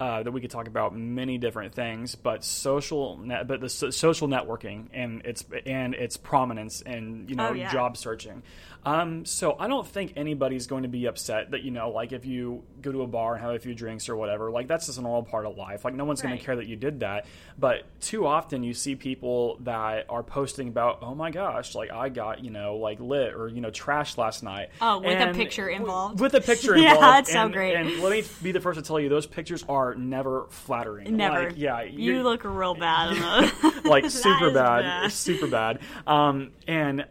Uh, 0.00 0.22
that 0.22 0.30
we 0.30 0.40
could 0.40 0.50
talk 0.52 0.68
about 0.68 0.94
many 0.96 1.38
different 1.38 1.74
things, 1.74 2.14
but 2.14 2.44
social, 2.44 3.16
net, 3.18 3.48
but 3.48 3.60
the 3.60 3.68
so- 3.68 3.90
social 3.90 4.28
networking 4.28 4.86
and 4.92 5.26
its 5.26 5.44
and 5.66 5.92
its 5.92 6.16
prominence 6.16 6.82
and 6.82 7.28
you 7.28 7.34
know 7.34 7.48
Oh, 7.48 7.52
yeah. 7.52 7.72
job 7.72 7.96
searching. 7.96 8.44
Um, 8.84 9.24
so 9.26 9.56
I 9.58 9.66
don't 9.68 9.86
think 9.86 10.14
anybody's 10.16 10.66
going 10.66 10.84
to 10.84 10.88
be 10.88 11.06
upset 11.06 11.50
that 11.50 11.62
you 11.62 11.70
know, 11.70 11.90
like 11.90 12.12
if 12.12 12.24
you 12.24 12.62
go 12.80 12.90
to 12.92 13.02
a 13.02 13.06
bar 13.06 13.34
and 13.34 13.44
have 13.44 13.54
a 13.54 13.58
few 13.58 13.74
drinks 13.74 14.08
or 14.08 14.16
whatever, 14.16 14.50
like 14.50 14.66
that's 14.68 14.86
just 14.86 14.98
a 14.98 15.02
normal 15.02 15.24
part 15.24 15.44
of 15.46 15.56
life. 15.56 15.84
Like 15.84 15.94
no 15.94 16.04
one's 16.04 16.22
going 16.22 16.38
to 16.38 16.42
care 16.42 16.56
that 16.56 16.66
you 16.66 16.76
did 16.76 17.00
that. 17.00 17.26
But 17.58 17.82
too 18.00 18.26
often 18.26 18.62
you 18.62 18.72
see 18.72 18.94
people 18.94 19.58
that 19.64 20.06
are 20.08 20.22
posting 20.22 20.68
about, 20.68 20.98
oh 21.02 21.14
my 21.14 21.30
gosh, 21.30 21.74
like 21.74 21.90
I 21.90 22.08
got 22.08 22.42
you 22.44 22.50
know 22.50 22.76
like 22.76 23.00
lit 23.00 23.34
or 23.34 23.48
you 23.48 23.60
know 23.60 23.70
trashed 23.70 24.16
last 24.16 24.42
night. 24.42 24.70
Oh, 24.80 24.98
with 25.00 25.20
a 25.20 25.34
picture 25.34 25.68
involved? 25.68 26.20
With 26.20 26.34
a 26.34 26.40
picture 26.40 26.76
Yeah, 26.78 26.94
involved. 26.94 27.16
that's 27.26 27.32
so 27.32 27.48
great. 27.48 27.74
And 27.74 27.98
let 28.00 28.10
me 28.12 28.24
be 28.42 28.52
the 28.52 28.60
first 28.60 28.78
to 28.78 28.82
tell 28.84 28.98
you, 29.00 29.08
those 29.08 29.26
pictures 29.26 29.64
are 29.68 29.94
never 29.96 30.46
flattering. 30.50 31.16
Never. 31.16 31.48
Like, 31.50 31.54
yeah, 31.58 31.82
You 31.82 32.22
look 32.22 32.44
real 32.44 32.74
bad. 32.74 33.12
in 33.16 33.20
those. 33.72 33.84
like 33.84 34.08
super 34.10 34.48
is 34.48 34.54
bad, 34.54 35.12
super 35.12 35.46
bad. 35.48 35.80
Um, 36.06 36.52
and 36.66 37.04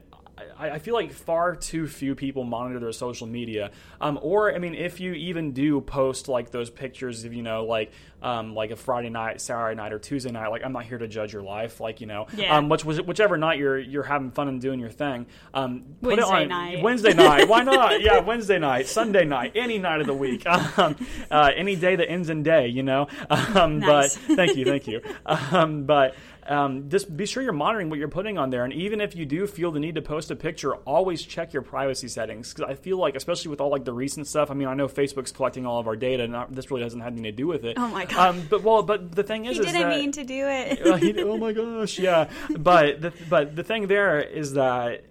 I, 0.59 0.71
I 0.71 0.79
feel 0.79 0.93
like 0.93 1.11
far 1.11 1.55
too 1.55 1.87
few 1.87 2.15
people 2.15 2.43
monitor 2.43 2.79
their 2.79 2.91
social 2.91 3.27
media. 3.27 3.71
Um, 4.01 4.19
or 4.21 4.53
I 4.53 4.59
mean, 4.59 4.75
if 4.75 4.99
you 4.99 5.13
even 5.13 5.51
do 5.53 5.81
post 5.81 6.27
like 6.27 6.51
those 6.51 6.69
pictures 6.69 7.23
of 7.25 7.33
you 7.33 7.43
know 7.43 7.65
like 7.65 7.91
um, 8.21 8.55
like 8.55 8.71
a 8.71 8.75
Friday 8.75 9.09
night, 9.09 9.39
Saturday 9.41 9.75
night, 9.75 9.93
or 9.93 9.99
Tuesday 9.99 10.31
night, 10.31 10.47
like 10.47 10.63
I'm 10.65 10.71
not 10.73 10.85
here 10.85 10.97
to 10.97 11.07
judge 11.07 11.33
your 11.33 11.43
life. 11.43 11.79
Like 11.79 12.01
you 12.01 12.07
know, 12.07 12.27
Yeah. 12.35 12.57
um, 12.57 12.69
which 12.69 12.83
was 12.83 13.01
whichever 13.01 13.37
night 13.37 13.59
you're 13.59 13.77
you're 13.77 14.03
having 14.03 14.31
fun 14.31 14.47
and 14.47 14.59
doing 14.59 14.79
your 14.79 14.89
thing. 14.89 15.27
Um, 15.53 15.83
put 16.01 16.13
it 16.13 16.17
Wednesday 16.17 16.41
on 16.43 16.47
night. 16.49 16.81
Wednesday 16.83 17.13
night. 17.13 17.47
Why 17.47 17.63
not? 17.63 18.01
Yeah, 18.01 18.19
Wednesday 18.19 18.59
night, 18.59 18.87
Sunday 18.87 19.25
night, 19.25 19.51
any 19.55 19.77
night 19.77 20.01
of 20.01 20.07
the 20.07 20.13
week, 20.13 20.45
um, 20.77 20.95
uh, 21.29 21.51
any 21.55 21.75
day 21.75 21.95
that 21.95 22.09
ends 22.09 22.29
in 22.29 22.43
day. 22.43 22.67
You 22.67 22.83
know. 22.83 23.07
Um, 23.57 23.79
Nice. 23.79 24.17
But 24.17 24.35
thank 24.35 24.55
you, 24.57 24.65
thank 24.65 24.87
you. 24.87 25.01
Um, 25.25 25.83
but 25.85 26.15
um, 26.47 26.89
just 26.89 27.15
be 27.15 27.25
sure 27.25 27.43
you're 27.43 27.53
monitoring 27.53 27.89
what 27.89 27.99
you're 27.99 28.07
putting 28.07 28.37
on 28.37 28.49
there. 28.49 28.63
And 28.63 28.73
even 28.73 29.01
if 29.01 29.15
you 29.15 29.25
do 29.25 29.47
feel 29.47 29.71
the 29.71 29.79
need 29.79 29.95
to 29.95 30.01
post 30.01 30.31
a 30.31 30.35
picture, 30.35 30.75
always 30.75 31.21
check 31.21 31.53
your 31.53 31.61
privacy 31.61 32.07
settings. 32.07 32.53
Because 32.53 32.69
I 32.69 32.75
feel 32.75 32.97
like, 32.97 33.15
especially 33.15 33.49
with 33.49 33.61
all 33.61 33.69
like 33.69 33.85
the 33.85 33.93
recent 33.93 34.27
stuff. 34.27 34.49
I 34.51 34.53
mean, 34.53 34.67
I 34.67 34.73
know 34.73 34.87
Facebook's 34.87 35.31
collecting 35.31 35.65
all 35.65 35.79
of 35.79 35.87
our 35.87 35.95
data, 35.95 36.23
and 36.23 36.31
not, 36.31 36.53
this 36.53 36.69
really 36.71 36.83
doesn't 36.83 36.99
have 36.99 37.13
anything 37.13 37.23
to 37.23 37.31
do 37.31 37.47
with 37.47 37.65
it. 37.65 37.77
Oh 37.77 37.87
my 37.87 38.05
God. 38.05 38.35
Um, 38.35 38.47
but 38.49 38.63
well, 38.63 38.83
but 38.83 39.13
the 39.13 39.23
thing 39.23 39.45
is, 39.45 39.53
He 39.55 39.59
is 39.59 39.65
didn't 39.65 39.89
that, 39.89 39.97
mean 39.97 40.11
to 40.13 40.23
do 40.23 40.47
it. 40.47 40.99
he- 41.03 41.21
oh 41.23 41.37
my 41.37 41.51
gosh, 41.51 41.99
yeah. 41.99 42.29
But 42.57 43.01
the, 43.01 43.13
but 43.29 43.55
the 43.55 43.63
thing 43.63 43.87
there 43.87 44.19
is 44.21 44.53
that 44.53 45.03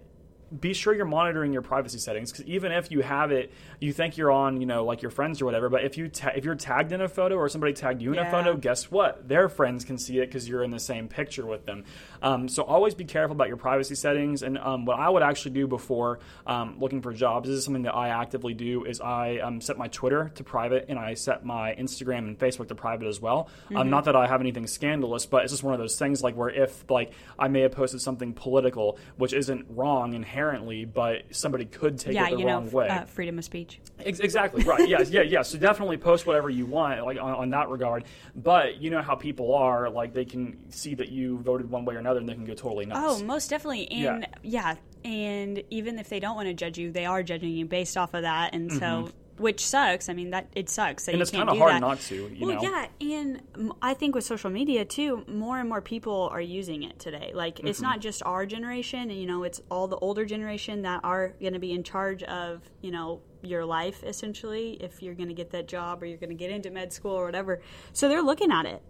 be 0.59 0.73
sure 0.73 0.93
you're 0.93 1.05
monitoring 1.05 1.51
your 1.51 1.61
privacy 1.61 1.97
settings 1.97 2.31
because 2.31 2.45
even 2.45 2.71
if 2.71 2.89
you 2.91 3.01
have 3.01 3.31
it, 3.31 3.51
you 3.79 3.91
think 3.91 4.17
you're 4.17 4.31
on, 4.31 4.59
you 4.61 4.65
know, 4.65 4.85
like 4.85 5.01
your 5.01 5.11
friends 5.11 5.41
or 5.41 5.45
whatever. 5.45 5.69
But 5.69 5.83
if 5.83 5.97
you 5.97 6.07
ta- 6.07 6.31
if 6.35 6.45
you're 6.45 6.55
tagged 6.55 6.91
in 6.91 7.01
a 7.01 7.09
photo 7.09 7.35
or 7.35 7.49
somebody 7.49 7.73
tagged 7.73 8.01
you 8.01 8.13
in 8.13 8.19
a 8.19 8.31
photo, 8.31 8.55
guess 8.55 8.89
what? 8.89 9.27
Their 9.27 9.49
friends 9.49 9.83
can 9.83 9.97
see 9.97 10.19
it 10.19 10.27
because 10.27 10.47
you're 10.47 10.63
in 10.63 10.71
the 10.71 10.79
same 10.79 11.07
picture 11.07 11.45
with 11.45 11.65
them. 11.65 11.83
Um, 12.21 12.47
so 12.47 12.63
always 12.63 12.93
be 12.93 13.05
careful 13.05 13.35
about 13.35 13.47
your 13.47 13.57
privacy 13.57 13.95
settings. 13.95 14.43
And 14.43 14.57
um, 14.57 14.85
what 14.85 14.99
I 14.99 15.09
would 15.09 15.23
actually 15.23 15.51
do 15.51 15.67
before 15.67 16.19
um, 16.45 16.77
looking 16.79 17.01
for 17.01 17.13
jobs 17.13 17.47
this 17.47 17.57
is 17.57 17.65
something 17.65 17.83
that 17.83 17.95
I 17.95 18.09
actively 18.09 18.53
do 18.53 18.85
is 18.85 19.01
I 19.01 19.37
um, 19.37 19.61
set 19.61 19.77
my 19.77 19.87
Twitter 19.87 20.31
to 20.35 20.43
private 20.43 20.85
and 20.89 20.99
I 20.99 21.13
set 21.13 21.45
my 21.45 21.73
Instagram 21.75 22.19
and 22.19 22.37
Facebook 22.37 22.67
to 22.69 22.75
private 22.75 23.07
as 23.07 23.21
well. 23.21 23.49
Um, 23.75 23.89
not 23.89 24.05
that 24.05 24.15
I 24.15 24.27
have 24.27 24.41
anything 24.41 24.67
scandalous, 24.67 25.25
but 25.25 25.43
it's 25.43 25.53
just 25.53 25.63
one 25.63 25.73
of 25.73 25.79
those 25.79 25.97
things 25.97 26.21
like 26.23 26.35
where 26.35 26.49
if 26.49 26.89
like 26.89 27.11
I 27.39 27.47
may 27.47 27.61
have 27.61 27.71
posted 27.71 28.01
something 28.01 28.33
political, 28.33 28.97
which 29.17 29.33
isn't 29.33 29.65
wrong 29.69 30.13
inherently, 30.13 30.85
but 30.85 31.23
somebody 31.31 31.65
could 31.65 31.97
take 31.97 32.15
yeah, 32.15 32.27
it 32.27 32.31
the 32.31 32.39
you 32.39 32.45
know, 32.45 32.59
wrong 32.59 32.71
way. 32.71 32.89
uh, 32.89 33.05
freedom 33.05 33.37
of 33.37 33.45
speech. 33.45 33.79
Ex- 33.99 34.19
Exactly 34.19 34.63
right. 34.63 34.87
Yes, 34.87 35.09
yeah, 35.09 35.21
yeah. 35.21 35.41
So 35.41 35.57
definitely 35.57 35.97
post 35.97 36.27
whatever 36.27 36.49
you 36.49 36.65
want, 36.65 37.03
like 37.05 37.17
on, 37.17 37.33
on 37.33 37.49
that 37.51 37.69
regard. 37.69 38.03
But 38.35 38.81
you 38.81 38.89
know 38.89 39.01
how 39.01 39.15
people 39.15 39.55
are; 39.55 39.89
like 39.89 40.13
they 40.13 40.25
can 40.25 40.69
see 40.69 40.95
that 40.95 41.09
you 41.09 41.37
voted 41.39 41.69
one 41.69 41.85
way 41.85 41.95
or 41.95 42.01
another, 42.07 42.19
and 42.19 42.29
they 42.29 42.33
can 42.33 42.45
go 42.45 42.53
totally 42.53 42.85
nuts. 42.85 43.21
Oh, 43.21 43.23
most 43.23 43.49
definitely. 43.49 43.91
And 43.91 44.27
yeah. 44.43 44.75
and 45.05 45.61
even 45.69 45.99
if 45.99 46.09
they 46.09 46.19
don't 46.19 46.35
want 46.35 46.47
to 46.47 46.53
judge 46.53 46.77
you, 46.77 46.91
they 46.91 47.05
are 47.05 47.21
judging 47.23 47.51
you 47.51 47.65
based 47.65 47.97
off 47.97 48.13
of 48.13 48.23
that. 48.23 48.53
And 48.55 48.71
so, 48.71 49.11
which 49.37 49.63
sucks. 49.65 50.09
I 50.09 50.13
mean, 50.13 50.31
that 50.31 50.47
it 50.55 50.67
sucks 50.69 51.05
that 51.05 51.11
Mm-hmm. 51.11 51.13
and 51.13 51.19
you 51.19 51.21
it's 51.21 51.31
kind 51.31 51.49
of 51.49 51.57
hard 51.57 51.73
that. 51.73 51.79
not 51.81 51.99
to. 52.01 52.15
You 52.15 52.45
well, 52.47 52.55
know. 52.55 52.61
yeah, 52.61 52.87
and 53.01 53.41
I 53.83 53.93
think 53.93 54.15
with 54.15 54.23
social 54.23 54.49
media 54.49 54.83
too, 54.83 55.23
more 55.27 55.59
and 55.59 55.69
more 55.69 55.81
people 55.81 56.29
are 56.31 56.41
using 56.41 56.81
it 56.83 56.97
today. 56.97 57.31
Like, 57.35 57.59
it's 57.59 57.77
Mm-hmm. 57.79 57.89
not 57.89 57.99
just 57.99 58.23
our 58.23 58.45
generation, 58.47 59.01
and 59.11 59.13
you 59.19 59.27
know, 59.27 59.43
it's 59.43 59.61
all 59.69 59.87
the 59.87 59.97
older 59.97 60.25
generation 60.25 60.81
that 60.81 61.01
are 61.03 61.33
going 61.39 61.53
to 61.53 61.59
be 61.59 61.71
in 61.71 61.83
charge 61.83 62.23
of, 62.23 62.61
you 62.81 62.91
know, 62.91 63.21
your 63.43 63.63
life 63.63 64.03
essentially. 64.03 64.71
If 64.81 65.03
you're 65.03 65.13
going 65.13 65.29
to 65.29 65.35
get 65.35 65.51
that 65.51 65.67
job 65.67 66.01
or 66.01 66.07
you're 66.07 66.17
going 66.17 66.29
to 66.31 66.35
get 66.35 66.49
into 66.49 66.71
med 66.71 66.91
school 66.91 67.11
or 67.13 67.25
whatever, 67.25 67.61
so 67.93 68.09
they're 68.09 68.23
looking 68.23 68.51
at 68.51 68.65
it. 68.65 68.81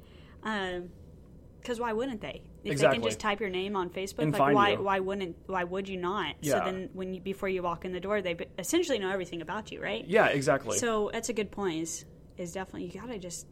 Because 1.68 1.82
why 1.82 1.92
wouldn't 1.92 2.22
they? 2.22 2.44
If 2.64 2.80
they 2.80 2.88
can 2.88 3.04
just 3.04 3.20
type 3.20 3.42
your 3.42 3.50
name 3.50 3.76
on 3.76 3.90
Facebook, 3.90 4.20
And 4.20 4.32
like 4.32 4.56
why 4.56 4.70
you. 4.72 4.84
why 4.84 5.00
wouldn't 5.02 5.36
why 5.48 5.66
would 5.66 5.90
you 5.90 5.98
not? 5.98 6.36
Yeah. 6.40 6.54
So 6.54 6.60
then 6.64 6.90
when 6.94 7.14
you, 7.14 7.20
before 7.20 7.50
you 7.50 7.62
walk 7.62 7.84
in 7.84 7.92
the 7.92 8.00
door, 8.00 8.22
they 8.22 8.38
essentially 8.58 9.00
know 9.00 9.10
everything 9.10 9.42
about 9.42 9.70
you, 9.70 9.82
right? 9.84 10.08
Yeah, 10.08 10.28
exactly. 10.28 10.78
So 10.78 11.10
that's 11.12 11.28
a 11.28 11.34
good 11.34 11.52
point. 11.52 11.82
Is 11.82 12.06
is 12.38 12.54
definitely 12.54 12.86
you 12.86 13.02
gotta 13.02 13.20
just 13.20 13.48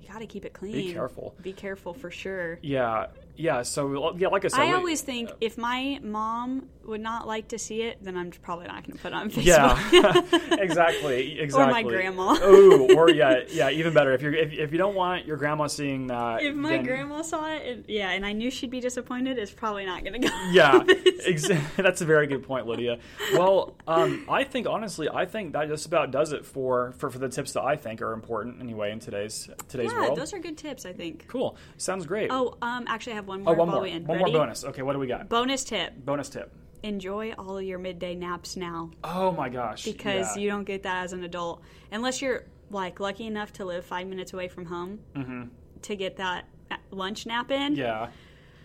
you 0.00 0.08
gotta 0.08 0.26
keep 0.26 0.44
it 0.44 0.52
clean. 0.52 0.72
Be 0.72 0.92
careful. 0.92 1.36
Be 1.40 1.52
careful 1.52 1.94
for 1.94 2.10
sure. 2.10 2.58
yeah, 2.60 3.06
yeah. 3.36 3.62
So 3.62 4.14
yeah, 4.16 4.28
like 4.28 4.44
I 4.44 4.48
said, 4.48 4.60
I 4.60 4.66
we- 4.66 4.72
always 4.74 5.00
think 5.02 5.30
if 5.40 5.56
my 5.58 5.98
mom 6.02 6.68
would 6.84 7.00
not 7.00 7.26
like 7.26 7.48
to 7.48 7.58
see 7.58 7.82
it, 7.82 8.02
then 8.02 8.16
I'm 8.16 8.30
probably 8.30 8.66
not 8.66 8.84
going 8.84 8.96
to 8.96 9.02
put 9.02 9.12
it 9.12 9.14
on 9.14 9.30
Facebook. 9.30 9.44
Yeah, 9.44 10.56
exactly, 10.60 11.38
exactly. 11.40 11.68
Or 11.68 11.70
my 11.70 11.82
grandma. 11.82 12.36
oh, 12.40 12.94
or 12.96 13.10
yeah, 13.10 13.42
yeah, 13.48 13.70
even 13.70 13.92
better. 13.94 14.12
If 14.12 14.22
you're 14.22 14.34
if, 14.34 14.52
if 14.52 14.72
you 14.72 14.78
don't 14.78 14.94
want 14.94 15.26
your 15.26 15.36
grandma 15.36 15.66
seeing 15.66 16.08
that, 16.08 16.42
if 16.42 16.54
my 16.54 16.70
then- 16.70 16.84
grandma 16.84 17.22
saw 17.22 17.52
it, 17.54 17.66
and, 17.66 17.84
yeah, 17.88 18.10
and 18.10 18.24
I 18.26 18.32
knew 18.32 18.50
she'd 18.50 18.70
be 18.70 18.80
disappointed, 18.80 19.38
it's 19.38 19.52
probably 19.52 19.86
not 19.86 20.04
going 20.04 20.20
to 20.22 20.28
go. 20.28 20.34
yeah, 20.50 20.82
ex- 21.24 21.48
that's 21.76 22.00
a 22.00 22.04
very 22.06 22.26
good 22.26 22.42
point, 22.42 22.66
Lydia. 22.66 22.98
Well, 23.34 23.76
um, 23.86 24.26
I 24.28 24.44
think 24.44 24.66
honestly, 24.66 25.08
I 25.12 25.26
think 25.26 25.52
that 25.52 25.68
just 25.68 25.86
about 25.86 26.10
does 26.10 26.32
it 26.32 26.44
for, 26.44 26.92
for 26.98 27.10
for 27.10 27.18
the 27.18 27.28
tips 27.28 27.52
that 27.52 27.62
I 27.62 27.76
think 27.76 28.02
are 28.02 28.12
important 28.12 28.60
anyway 28.60 28.90
in 28.90 28.98
today's 29.00 29.48
today's 29.68 29.92
yeah, 29.92 30.00
world. 30.00 30.18
those 30.18 30.32
are 30.32 30.38
good 30.38 30.56
tips, 30.58 30.84
I 30.86 30.92
think. 30.92 31.26
cool. 31.28 31.56
Sounds 31.76 32.06
great. 32.06 32.30
Oh, 32.32 32.56
um, 32.62 32.84
actually, 32.88 33.14
I 33.14 33.19
have 33.20 33.28
one 33.28 33.40
Oh, 33.40 33.44
more. 33.44 33.54
one 33.56 33.68
while 33.68 33.76
more, 33.82 33.90
one 33.90 34.04
Ready? 34.06 34.32
more 34.32 34.40
bonus. 34.42 34.64
Okay, 34.64 34.82
what 34.82 34.94
do 34.94 34.98
we 34.98 35.06
got? 35.06 35.28
Bonus 35.28 35.64
tip: 35.64 35.94
bonus 36.04 36.28
tip. 36.28 36.52
enjoy 36.82 37.32
all 37.38 37.58
of 37.58 37.64
your 37.64 37.78
midday 37.78 38.14
naps 38.14 38.56
now. 38.56 38.90
Oh 39.04 39.32
my 39.32 39.48
gosh, 39.48 39.84
because 39.84 40.34
yeah. 40.36 40.42
you 40.42 40.48
don't 40.50 40.64
get 40.64 40.82
that 40.84 41.04
as 41.04 41.12
an 41.12 41.22
adult 41.24 41.62
unless 41.92 42.22
you're 42.22 42.44
like 42.70 43.00
lucky 43.00 43.26
enough 43.26 43.52
to 43.54 43.64
live 43.64 43.84
five 43.84 44.06
minutes 44.06 44.32
away 44.32 44.48
from 44.48 44.64
home 44.64 44.98
to 45.82 45.96
get 45.96 46.16
that 46.16 46.46
uh, 46.70 46.76
lunch 46.90 47.26
nap 47.26 47.50
in. 47.50 47.72
Mm-hmm. 47.72 47.80
yeah. 47.80 48.08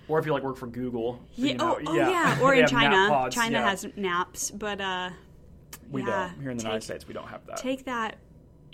Or 0.08 0.20
if 0.20 0.26
you 0.28 0.34
like 0.34 0.44
work 0.44 0.56
for 0.58 0.68
Google, 0.68 1.20
Yeah, 1.34 1.48
you 1.48 1.54
know, 1.58 1.80
oh, 1.80 1.84
oh, 1.88 1.96
yeah. 1.96 2.40
Or 2.44 2.54
in 2.54 2.68
China, 2.68 3.28
China 3.32 3.58
yeah. 3.58 3.70
has 3.70 3.88
naps, 3.96 4.52
but 4.52 4.80
uh, 4.80 5.10
we 5.90 6.04
yeah, 6.04 6.30
don't 6.30 6.42
here 6.42 6.52
in 6.52 6.58
the 6.58 6.62
take, 6.62 6.68
United 6.68 6.84
States. 6.84 7.08
We 7.08 7.16
don't 7.16 7.28
have 7.28 7.44
that. 7.48 7.58
Take 7.58 7.86
that 7.86 8.18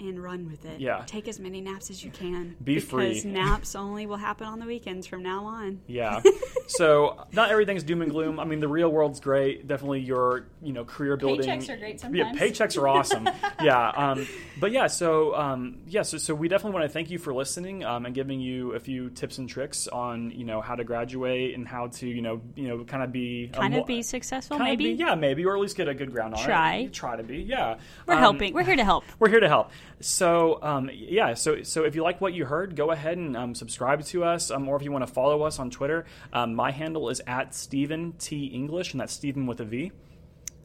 and 0.02 0.22
run 0.22 0.50
with 0.50 0.66
it. 0.66 0.80
Yeah. 0.80 1.04
take 1.06 1.28
as 1.28 1.40
many 1.40 1.62
naps 1.62 1.90
as 1.90 2.04
you 2.04 2.12
can. 2.12 2.56
Be 2.64 2.76
because 2.76 2.90
free. 2.90 3.22
naps 3.26 3.76
only 3.76 4.06
will 4.06 4.18
happen 4.18 4.48
on 4.48 4.60
the 4.60 4.66
weekends 4.66 5.08
from 5.08 5.24
now 5.24 5.46
on. 5.46 5.82
Yeah. 5.88 6.22
so 6.68 7.26
not 7.32 7.52
everything's 7.52 7.84
doom 7.84 8.02
and 8.02 8.12
gloom. 8.12 8.40
I 8.40 8.46
mean, 8.46 8.60
the 8.60 8.68
real 8.68 8.90
world's 8.90 9.20
great. 9.20 9.68
Definitely 9.68 10.02
your 10.02 10.48
you 10.62 10.74
know 10.74 10.86
career 10.86 11.18
building. 11.18 11.48
Paychecks 11.50 11.70
are 11.70 11.78
great 11.78 12.00
sometimes. 12.00 12.40
Yeah, 12.40 12.48
paychecks 12.48 12.78
are 12.82 12.88
awesome. 12.88 13.30
yeah. 13.64 13.90
Um, 13.90 14.28
but 14.60 14.72
yeah, 14.72 14.88
so 14.88 15.36
um, 15.36 15.80
yeah, 15.88 16.02
so, 16.04 16.18
so 16.18 16.34
we 16.36 16.48
definitely 16.48 16.74
want 16.80 16.86
to 16.86 16.94
thank 16.94 17.10
you 17.10 17.18
for 17.20 17.34
listening 17.34 17.84
um, 17.84 18.06
and 18.06 18.14
giving 18.16 18.40
you 18.40 18.74
a 18.74 18.80
few 18.80 19.10
tips 19.10 19.38
and 19.38 19.48
tricks 19.50 19.88
on 19.88 20.32
you 20.32 20.46
know 20.46 20.62
how 20.62 20.76
to 20.76 20.84
graduate 20.84 21.56
and 21.56 21.68
how 21.68 21.88
to 21.88 22.08
you 22.08 22.22
know 22.22 22.42
you 22.56 22.68
know 22.68 22.84
kind 22.84 23.04
of 23.04 23.12
be 23.12 23.50
a 23.54 23.58
Kind 23.58 23.74
mo- 23.74 23.82
of 23.82 23.88
be 23.88 24.02
successful, 24.02 24.58
kind 24.58 24.70
maybe. 24.70 24.94
be- 24.94 25.00
yeah, 25.00 25.16
maybe, 25.16 25.46
or 25.46 25.56
at 25.56 25.62
least 25.62 25.78
get 25.78 25.88
a 25.88 25.94
good 25.94 26.12
ground 26.12 26.34
on 26.36 26.44
Try. 26.44 26.76
it. 26.78 26.94
Try 26.94 27.16
to 27.18 27.24
be, 27.24 27.38
yeah. 27.38 27.78
We're 28.06 28.16
Um, 28.16 28.20
helping. 28.20 28.54
We're 28.54 28.64
here 28.64 28.76
to 28.76 28.84
help. 28.84 29.04
we're 29.20 29.30
here 29.30 29.40
to 29.40 29.48
help. 29.48 29.72
So 30.02 30.60
um, 30.62 30.90
yeah, 30.94 31.34
so 31.34 31.64
so 31.64 31.86
if 31.86 31.96
you 31.96 32.04
like 32.04 32.22
what 32.22 32.34
you 32.34 32.46
heard, 32.46 32.76
go 32.76 32.92
ahead 32.92 33.18
and 33.18 33.38
um, 33.38 33.56
subscribe 33.56 34.04
to 34.06 34.24
us, 34.24 34.52
um, 34.52 34.68
or 34.68 34.76
if 34.76 34.84
you 34.84 34.92
want 34.92 35.06
to 35.06 35.12
follow 35.14 35.44
us 35.44 35.60
on 35.60 35.70
Twitter, 35.70 36.06
um, 36.34 36.56
my 36.56 36.72
handle 36.72 37.10
is 37.10 37.22
at 37.28 37.54
Steven 37.54 38.14
T 38.14 38.48
English, 38.48 38.94
and 38.94 39.02
that's 39.02 39.14
Steven 39.14 39.46
with 39.46 39.60
a 39.60 39.66
V. 39.66 39.92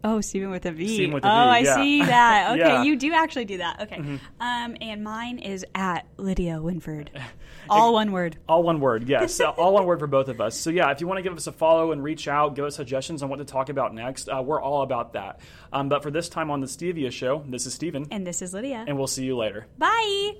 Oh, 0.08 0.20
Steven 0.20 0.50
with 0.50 0.64
a 0.66 0.70
V. 0.70 0.86
Steven 0.86 1.14
with 1.14 1.24
a 1.24 1.28
oh, 1.28 1.30
I 1.30 1.58
yeah. 1.58 1.74
see 1.74 2.02
that. 2.04 2.50
Okay, 2.52 2.60
Yeah. 2.60 2.70
Mm-hmm. 2.76 2.84
you 2.84 2.96
do 2.96 3.12
actually 3.12 3.44
do 3.44 3.58
that. 3.58 3.80
Okay. 3.82 3.96
Um, 4.38 4.76
and 4.80 5.02
mine 5.02 5.38
is 5.40 5.66
at 5.74 6.06
Lydia 6.16 6.62
Winford. 6.62 7.10
All 7.68 7.92
one 7.94 8.12
word. 8.12 8.36
All 8.48 8.62
one 8.62 8.78
word, 8.78 9.08
yes, 9.08 9.40
all 9.58 9.74
one 9.74 9.86
word 9.86 9.98
for 9.98 10.06
both 10.06 10.28
of 10.28 10.40
us. 10.40 10.54
So 10.56 10.70
yeah, 10.70 10.88
if 10.92 11.00
you 11.00 11.08
want 11.08 11.18
to 11.18 11.22
give 11.22 11.36
us 11.36 11.48
a 11.48 11.52
follow 11.52 11.90
and 11.90 12.00
reach 12.00 12.28
out, 12.28 12.54
give 12.54 12.64
us 12.64 12.76
suggestions 12.76 13.24
on 13.24 13.28
what 13.28 13.38
to 13.40 13.44
talk 13.44 13.68
about 13.70 13.92
next, 13.92 14.28
uh, 14.28 14.40
we're 14.40 14.62
all 14.62 14.82
about 14.82 15.14
that. 15.14 15.40
Um, 15.72 15.88
but 15.88 16.04
for 16.04 16.12
this 16.12 16.28
time 16.28 16.52
on 16.52 16.60
the 16.60 16.68
Stevia 16.68 17.10
Show, 17.10 17.42
this 17.48 17.66
is 17.66 17.74
Steven, 17.74 18.06
And 18.12 18.24
this 18.24 18.40
is 18.40 18.54
Lydia. 18.54 18.84
and 18.86 18.96
we'll 18.96 19.08
see 19.08 19.24
you 19.24 19.36
later. 19.36 19.66
Bye. 19.78 20.34